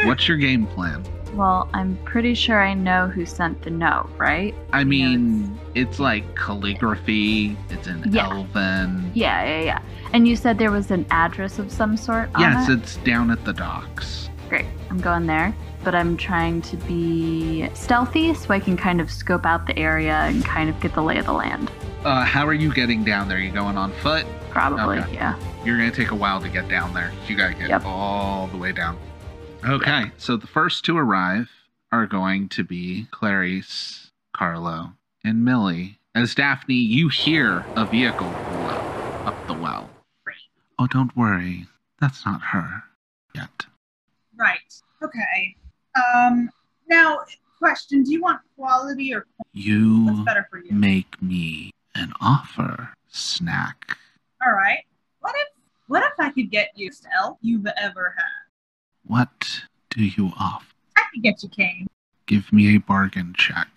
what's 0.06 0.28
your 0.28 0.38
game 0.38 0.66
plan? 0.68 1.04
Well, 1.34 1.70
I'm 1.74 1.98
pretty 2.06 2.34
sure 2.34 2.64
I 2.64 2.74
know 2.74 3.08
who 3.08 3.26
sent 3.26 3.62
the 3.62 3.70
note, 3.70 4.10
right? 4.18 4.56
I 4.74 4.84
mean, 4.84 5.60
it's 5.76 6.00
like 6.00 6.36
calligraphy. 6.36 7.56
It's 7.70 7.88
in 7.88 8.02
Yeah. 8.12 8.30
Elven. 8.30 9.12
Yeah, 9.14 9.44
yeah, 9.44 9.62
yeah. 9.64 9.80
And 10.14 10.28
you 10.28 10.36
said 10.36 10.58
there 10.58 10.72
was 10.72 10.90
an 10.90 11.06
address 11.12 11.60
of 11.60 11.72
some 11.72 11.98
sort 11.98 12.30
on 12.34 12.42
Yes, 12.42 12.70
it? 12.70 12.80
it's 12.80 12.96
down 12.98 13.30
at 13.30 13.44
the 13.44 13.54
docks. 13.54 14.30
Great. 14.50 14.66
I'm 14.90 15.00
going 15.00 15.28
there. 15.28 15.54
But 15.84 15.94
I'm 15.96 16.18
trying 16.18 16.62
to 16.64 16.78
be 16.78 17.70
stealthy 17.74 18.34
so 18.34 18.54
I 18.54 18.60
can 18.60 18.76
kind 18.76 19.00
of 19.00 19.12
scope 19.12 19.46
out 19.46 19.68
the 19.68 19.78
area 19.78 20.16
and 20.16 20.44
kind 20.44 20.70
of 20.70 20.80
get 20.80 20.94
the 20.96 21.02
lay 21.04 21.18
of 21.18 21.26
the 21.26 21.34
land. 21.34 21.70
Uh, 22.04 22.24
how 22.24 22.48
are 22.48 22.54
you 22.54 22.74
getting 22.74 23.04
down 23.04 23.28
there? 23.28 23.40
you 23.40 23.52
going 23.52 23.78
on 23.78 23.92
foot? 23.92 24.26
Probably, 24.58 24.98
Okay. 24.98 25.14
yeah. 25.14 25.38
You're 25.64 25.78
gonna 25.78 25.92
take 25.92 26.10
a 26.10 26.16
while 26.16 26.42
to 26.42 26.50
get 26.50 26.68
down 26.68 26.92
there. 26.92 27.12
You 27.28 27.36
gotta 27.36 27.54
get 27.54 27.70
Yep. 27.70 27.86
all 27.86 28.48
the 28.48 28.58
way 28.58 28.72
down. 28.72 28.98
Okay, 29.64 30.12
so 30.18 30.36
the 30.36 30.48
first 30.48 30.84
to 30.86 30.98
arrive 30.98 31.52
are 31.92 32.08
going 32.08 32.50
to 32.50 32.64
be 32.64 33.06
Clarice, 33.12 34.10
Carlo, 34.34 34.94
and 35.24 35.46
Millie. 35.46 36.00
As 36.16 36.34
Daphne, 36.34 36.74
you 36.74 37.08
hear 37.08 37.66
a 37.76 37.86
vehicle 37.86 38.32
pull 38.50 38.66
up 38.66 39.28
up 39.28 39.48
the 39.48 39.54
well. 39.54 39.92
Right. 40.26 40.36
Oh, 40.80 40.88
don't 40.88 41.16
worry. 41.16 41.68
That's 42.02 42.26
not 42.26 42.42
her 42.42 42.82
yet. 43.36 43.68
Right. 44.36 44.74
Okay. 45.04 45.56
Um. 46.16 46.50
Now, 46.90 47.20
question: 47.60 48.02
Do 48.02 48.12
you 48.12 48.22
want 48.24 48.42
quality 48.56 49.14
or 49.14 49.28
what's 49.38 49.50
You 49.54 50.24
better 50.26 50.48
for 50.50 50.58
you? 50.58 50.72
make 50.72 51.22
me 51.22 51.70
an 51.94 52.12
offer, 52.20 52.90
snack. 53.08 54.00
All 54.46 54.54
right. 54.54 54.84
What 55.20 55.34
if 55.36 55.48
What 55.88 56.04
if 56.04 56.14
I 56.20 56.30
could 56.32 56.52
get 56.52 56.72
you 56.76 56.92
elf 57.20 57.38
you've 57.42 57.68
ever 57.78 58.16
had? 58.18 58.48
What 59.06 59.62
do 59.90 60.04
you 60.04 60.32
offer? 60.40 60.66
I 60.96 61.04
could 61.14 61.24
get 61.24 61.44
you 61.44 61.50
cane. 61.50 61.88
Give 62.26 62.52
me 62.52 62.76
a 62.76 62.80
bargain 62.80 63.34
check. 63.38 63.68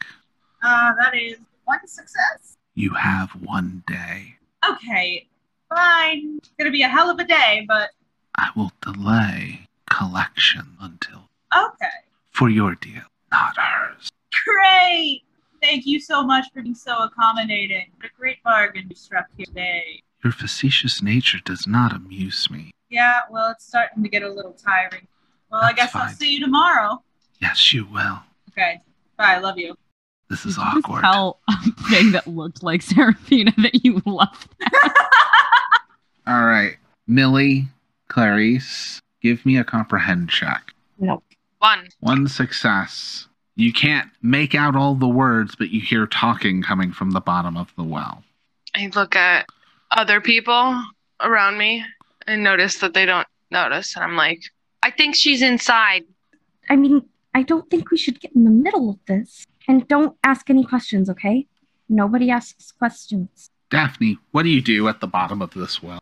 Uh, 0.62 0.92
that 1.00 1.14
is 1.16 1.38
one 1.64 1.86
success. 1.86 2.56
You 2.74 2.90
have 2.94 3.30
one 3.30 3.82
day. 3.86 4.36
Okay. 4.68 5.28
Fine. 5.68 6.38
It's 6.38 6.50
gonna 6.58 6.70
be 6.70 6.82
a 6.82 6.88
hell 6.88 7.10
of 7.10 7.18
a 7.18 7.24
day, 7.24 7.64
but 7.68 7.90
I 8.36 8.50
will 8.56 8.72
delay 8.82 9.66
collection 9.88 10.76
until 10.80 11.28
okay. 11.56 11.86
for 12.32 12.48
your 12.48 12.74
deal, 12.76 13.02
not 13.30 13.56
hers. 13.56 14.10
Great. 14.44 15.22
Thank 15.62 15.86
you 15.86 16.00
so 16.00 16.22
much 16.22 16.46
for 16.52 16.62
being 16.62 16.74
so 16.74 17.04
accommodating. 17.04 17.90
What 17.96 18.06
a 18.06 18.14
great 18.18 18.42
bargain 18.42 18.86
you 18.88 18.96
struck 18.96 19.26
here 19.36 19.46
today. 19.46 20.02
Your 20.22 20.32
facetious 20.32 21.02
nature 21.02 21.38
does 21.44 21.66
not 21.66 21.94
amuse 21.94 22.50
me. 22.50 22.70
Yeah, 22.88 23.20
well, 23.30 23.50
it's 23.50 23.66
starting 23.66 24.02
to 24.02 24.08
get 24.08 24.22
a 24.22 24.28
little 24.30 24.52
tiring. 24.52 25.06
Well, 25.50 25.62
I 25.62 25.72
That's 25.72 25.92
guess 25.92 25.94
I'll 25.94 26.08
see 26.08 26.34
you 26.34 26.40
tomorrow. 26.40 27.02
Yes, 27.40 27.72
you 27.72 27.86
will. 27.86 28.20
Okay. 28.50 28.80
Bye. 29.16 29.38
Love 29.38 29.58
you. 29.58 29.76
This 30.28 30.46
is 30.46 30.56
Did 30.56 30.62
you 30.62 30.68
awkward. 30.78 31.02
Tell 31.02 31.40
a 31.48 31.70
thing 31.90 32.12
that 32.12 32.26
looked 32.26 32.62
like 32.62 32.82
Seraphina 32.82 33.52
that 33.58 33.84
you 33.84 34.00
left. 34.04 34.48
All 36.26 36.44
right, 36.44 36.76
Millie, 37.08 37.66
Clarice, 38.08 39.00
give 39.20 39.44
me 39.44 39.56
a 39.56 39.64
comprehend 39.64 40.30
check. 40.30 40.72
Nope. 40.98 41.24
One. 41.58 41.88
One 42.00 42.28
success. 42.28 43.26
You 43.56 43.72
can't 43.72 44.08
make 44.22 44.54
out 44.54 44.76
all 44.76 44.94
the 44.94 45.08
words, 45.08 45.54
but 45.56 45.70
you 45.70 45.80
hear 45.80 46.06
talking 46.06 46.62
coming 46.62 46.92
from 46.92 47.10
the 47.10 47.20
bottom 47.20 47.56
of 47.56 47.74
the 47.76 47.82
well. 47.82 48.22
I 48.74 48.90
look 48.94 49.16
at 49.16 49.46
other 49.90 50.20
people 50.20 50.82
around 51.20 51.58
me 51.58 51.84
and 52.26 52.42
notice 52.42 52.78
that 52.78 52.94
they 52.94 53.06
don't 53.06 53.26
notice. 53.50 53.96
And 53.96 54.04
I'm 54.04 54.16
like, 54.16 54.42
I 54.82 54.90
think 54.90 55.14
she's 55.14 55.42
inside. 55.42 56.04
I 56.68 56.76
mean, 56.76 57.02
I 57.34 57.42
don't 57.42 57.68
think 57.70 57.90
we 57.90 57.98
should 57.98 58.20
get 58.20 58.32
in 58.34 58.44
the 58.44 58.50
middle 58.50 58.90
of 58.90 58.98
this. 59.06 59.44
And 59.68 59.86
don't 59.88 60.16
ask 60.24 60.50
any 60.50 60.64
questions, 60.64 61.10
okay? 61.10 61.46
Nobody 61.88 62.30
asks 62.30 62.72
questions. 62.72 63.50
Daphne, 63.70 64.18
what 64.32 64.42
do 64.42 64.48
you 64.48 64.62
do 64.62 64.88
at 64.88 65.00
the 65.00 65.06
bottom 65.06 65.42
of 65.42 65.52
this 65.52 65.82
well? 65.82 66.00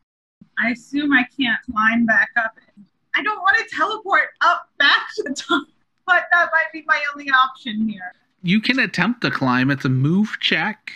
I 0.58 0.70
assume 0.70 1.12
I 1.12 1.24
can't 1.38 1.60
climb 1.70 2.06
back 2.06 2.30
up. 2.36 2.54
I 3.14 3.22
don't 3.22 3.40
want 3.40 3.56
to 3.58 3.76
teleport 3.76 4.28
up 4.40 4.68
back 4.78 5.08
to 5.16 5.22
the 5.24 5.34
top, 5.34 5.66
but 6.06 6.24
that 6.30 6.50
might 6.52 6.72
be 6.72 6.84
my 6.86 7.00
only 7.12 7.30
option 7.30 7.88
here. 7.88 8.12
You 8.42 8.60
can 8.60 8.78
attempt 8.78 9.20
to 9.22 9.30
climb. 9.30 9.70
It's 9.70 9.84
a 9.84 9.90
move 9.90 10.36
check. 10.40 10.92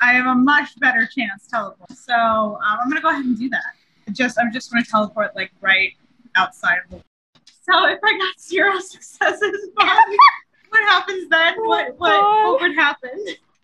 I 0.00 0.12
have 0.12 0.26
a 0.26 0.34
much 0.34 0.78
better 0.78 1.06
chance 1.06 1.46
teleport. 1.48 1.92
So 1.92 2.14
um, 2.14 2.78
I'm 2.82 2.88
gonna 2.88 3.00
go 3.00 3.10
ahead 3.10 3.24
and 3.24 3.38
do 3.38 3.48
that. 3.50 3.74
Just 4.12 4.38
I'm 4.38 4.52
just 4.52 4.70
gonna 4.72 4.84
teleport 4.84 5.34
like 5.36 5.50
right 5.60 5.92
outside 6.36 6.78
of 6.84 6.90
the. 6.90 6.96
So 7.64 7.86
if 7.88 7.98
I 8.04 8.18
got 8.18 8.40
zero 8.40 8.78
successes, 8.80 9.68
Bobby, 9.76 10.16
what 10.70 10.82
happens 10.88 11.28
then? 11.28 11.54
What 11.64 11.94
what 11.98 12.22
what 12.44 12.60
would 12.62 12.74
happen? 12.74 13.10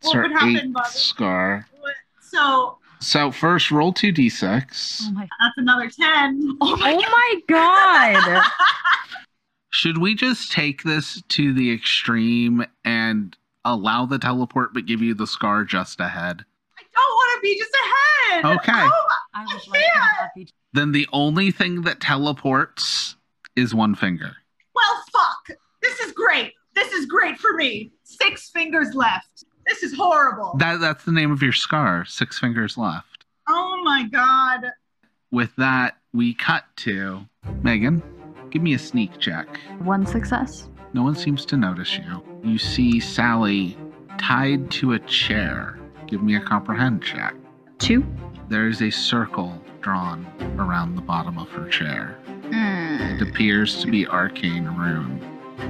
What 0.03 0.13
Sir 0.13 0.23
would 0.23 0.33
happen, 0.33 0.57
eight 0.57 0.73
Bobby? 0.73 0.89
scar. 0.91 1.67
What, 1.81 1.95
so 2.21 2.79
So 3.01 3.31
first, 3.33 3.71
roll 3.71 3.93
two 3.93 4.13
d6. 4.13 5.03
Oh 5.07 5.11
my, 5.13 5.29
that's 5.41 5.55
another 5.57 5.89
ten. 5.91 6.57
oh 6.61 6.77
my 6.77 6.95
Oh 6.95 7.01
my 7.01 7.41
god! 7.49 8.43
Should 9.71 9.99
we 9.99 10.15
just 10.15 10.51
take 10.51 10.83
this 10.83 11.23
to 11.29 11.53
the 11.53 11.73
extreme 11.73 12.65
and 12.85 13.37
allow 13.75 14.07
the 14.07 14.19
teleport, 14.19 14.73
but 14.75 14.87
give 14.87 15.01
you 15.03 15.15
the 15.15 15.27
scar 15.27 15.65
just 15.65 16.01
ahead? 16.01 16.45
I 16.79 16.83
don't 16.95 17.15
want 17.15 17.37
to 17.39 17.41
be 17.43 17.59
just 17.59 17.75
ahead. 17.75 18.45
Okay. 18.59 18.73
Oh, 18.73 19.07
I 19.35 19.43
I 19.43 19.47
can't. 19.47 19.87
happy 20.19 20.49
Then 20.73 20.93
the 20.93 21.07
only 21.13 21.51
thing 21.51 21.83
that 21.83 22.01
teleports 22.01 23.17
is 23.57 23.75
one 23.75 23.95
finger. 23.95 24.37
well, 24.75 25.03
fuck. 25.13 25.57
This 25.83 25.99
is 26.01 26.13
great. 26.13 26.53
This 26.75 26.93
is 26.93 27.07
great 27.07 27.39
for 27.39 27.53
me. 27.55 27.93
Six 28.05 28.51
fingers 28.51 28.95
left. 28.95 29.45
This 29.67 29.83
is 29.83 29.95
horrible. 29.97 30.55
That 30.59 30.81
that's 30.81 31.05
the 31.05 31.13
name 31.13 31.31
of 31.33 31.43
your 31.43 31.53
scar. 31.53 32.05
Six 32.05 32.39
fingers 32.39 32.79
left. 32.79 33.25
oh 33.49 33.81
my 33.85 34.05
god. 34.11 34.71
With 35.31 35.55
that, 35.57 35.97
we 36.15 36.33
cut 36.35 36.65
to 36.79 37.27
Megan. 37.63 38.03
Give 38.51 38.63
me 38.63 38.73
a 38.75 38.79
sneak 38.79 39.19
check. 39.19 39.47
One 39.81 40.07
success. 40.07 40.69
No 40.93 41.03
one 41.03 41.15
seems 41.15 41.45
to 41.47 41.57
notice 41.57 41.97
you. 41.97 42.23
You 42.43 42.59
see 42.59 43.01
Sally 43.01 43.77
tied 44.19 44.71
to 44.73 44.93
a 44.95 44.99
chair. 45.01 45.79
Give 46.07 46.23
me 46.23 46.37
a 46.37 46.41
comprehend 46.41 47.03
check. 47.03 47.35
Two. 47.79 48.05
There 48.49 48.69
is 48.69 48.81
a 48.83 48.91
circle 48.91 49.61
drawn 49.81 50.27
around 50.59 50.95
the 50.97 51.03
bottom 51.03 51.39
of 51.39 51.49
her 51.51 51.69
chair. 51.69 52.19
It 52.51 53.19
Hmm. 53.19 53.23
appears 53.23 53.81
to 53.83 53.91
be 53.91 54.07
arcane 54.07 54.67
rune. 54.77 55.21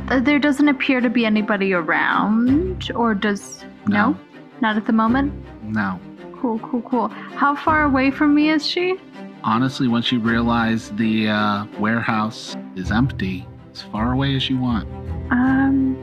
Uh, 0.08 0.20
There 0.20 0.38
doesn't 0.38 0.68
appear 0.68 1.00
to 1.00 1.10
be 1.10 1.26
anybody 1.26 1.72
around, 1.74 2.90
or 2.94 3.14
does. 3.14 3.64
No. 3.86 4.10
no? 4.12 4.16
Not 4.60 4.76
at 4.76 4.86
the 4.86 4.92
moment? 4.92 5.32
No. 5.64 5.98
Cool, 6.34 6.58
cool, 6.60 6.82
cool. 6.82 7.08
How 7.08 7.54
far 7.56 7.82
away 7.82 8.10
from 8.12 8.34
me 8.34 8.50
is 8.50 8.64
she? 8.66 8.96
Honestly, 9.42 9.88
once 9.88 10.12
you 10.12 10.20
realize 10.20 10.90
the 10.90 11.28
uh, 11.28 11.64
warehouse 11.80 12.56
is 12.76 12.92
empty, 12.92 13.46
as 13.78 13.90
far 13.90 14.12
away 14.12 14.34
as 14.34 14.48
you 14.50 14.58
want. 14.58 14.88
Um, 15.30 15.96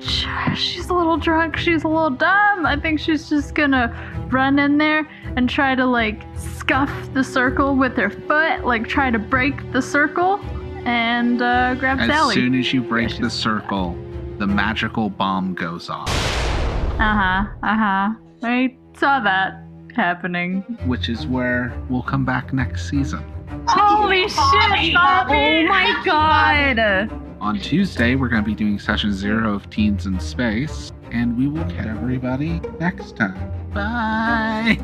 she's 0.54 0.88
a 0.88 0.94
little 0.94 1.18
drunk. 1.18 1.56
She's 1.56 1.84
a 1.84 1.88
little 1.88 2.10
dumb. 2.10 2.64
I 2.64 2.78
think 2.80 3.00
she's 3.00 3.28
just 3.28 3.54
gonna 3.54 3.94
run 4.30 4.58
in 4.58 4.78
there 4.78 5.08
and 5.36 5.48
try 5.48 5.74
to 5.74 5.84
like 5.84 6.22
scuff 6.36 6.90
the 7.12 7.22
circle 7.24 7.76
with 7.76 7.96
her 7.96 8.10
foot, 8.10 8.64
like 8.64 8.86
try 8.88 9.10
to 9.10 9.18
break 9.18 9.72
the 9.72 9.82
circle 9.82 10.40
and 10.86 11.42
uh, 11.42 11.74
grab 11.74 11.98
As 12.00 12.08
Sally. 12.08 12.32
As 12.32 12.34
soon 12.34 12.54
as 12.54 12.72
you 12.72 12.82
break 12.82 13.10
Yeah, 13.10 13.22
the 13.22 13.30
circle, 13.30 13.92
the 14.38 14.46
magical 14.46 15.10
bomb 15.10 15.54
goes 15.54 15.90
off, 15.90 16.08
uh 16.08 17.14
huh. 17.14 17.46
Uh 17.62 17.76
huh. 17.76 18.14
I 18.42 18.76
saw 18.96 19.20
that 19.20 19.64
happening. 19.94 20.62
which 20.86 21.08
is 21.08 21.26
where 21.26 21.76
we'll 21.90 22.02
come 22.02 22.24
back 22.24 22.52
next 22.54 22.88
season. 22.88 23.24
Holy 23.66 24.28
shit, 24.28 24.94
Bobby! 24.94 25.34
Oh 25.34 25.66
my 25.68 26.02
god! 26.04 27.12
On 27.40 27.58
Tuesday, 27.58 28.14
we're 28.14 28.28
going 28.28 28.42
to 28.42 28.46
be 28.46 28.54
doing 28.54 28.78
session 28.78 29.12
zero 29.12 29.54
of 29.54 29.70
Teens 29.70 30.06
in 30.06 30.18
Space, 30.18 30.92
and 31.12 31.36
we 31.36 31.48
will 31.48 31.64
catch 31.70 31.86
everybody 31.86 32.60
next 32.80 33.16
time. 33.16 33.52
Bye. 33.72 34.78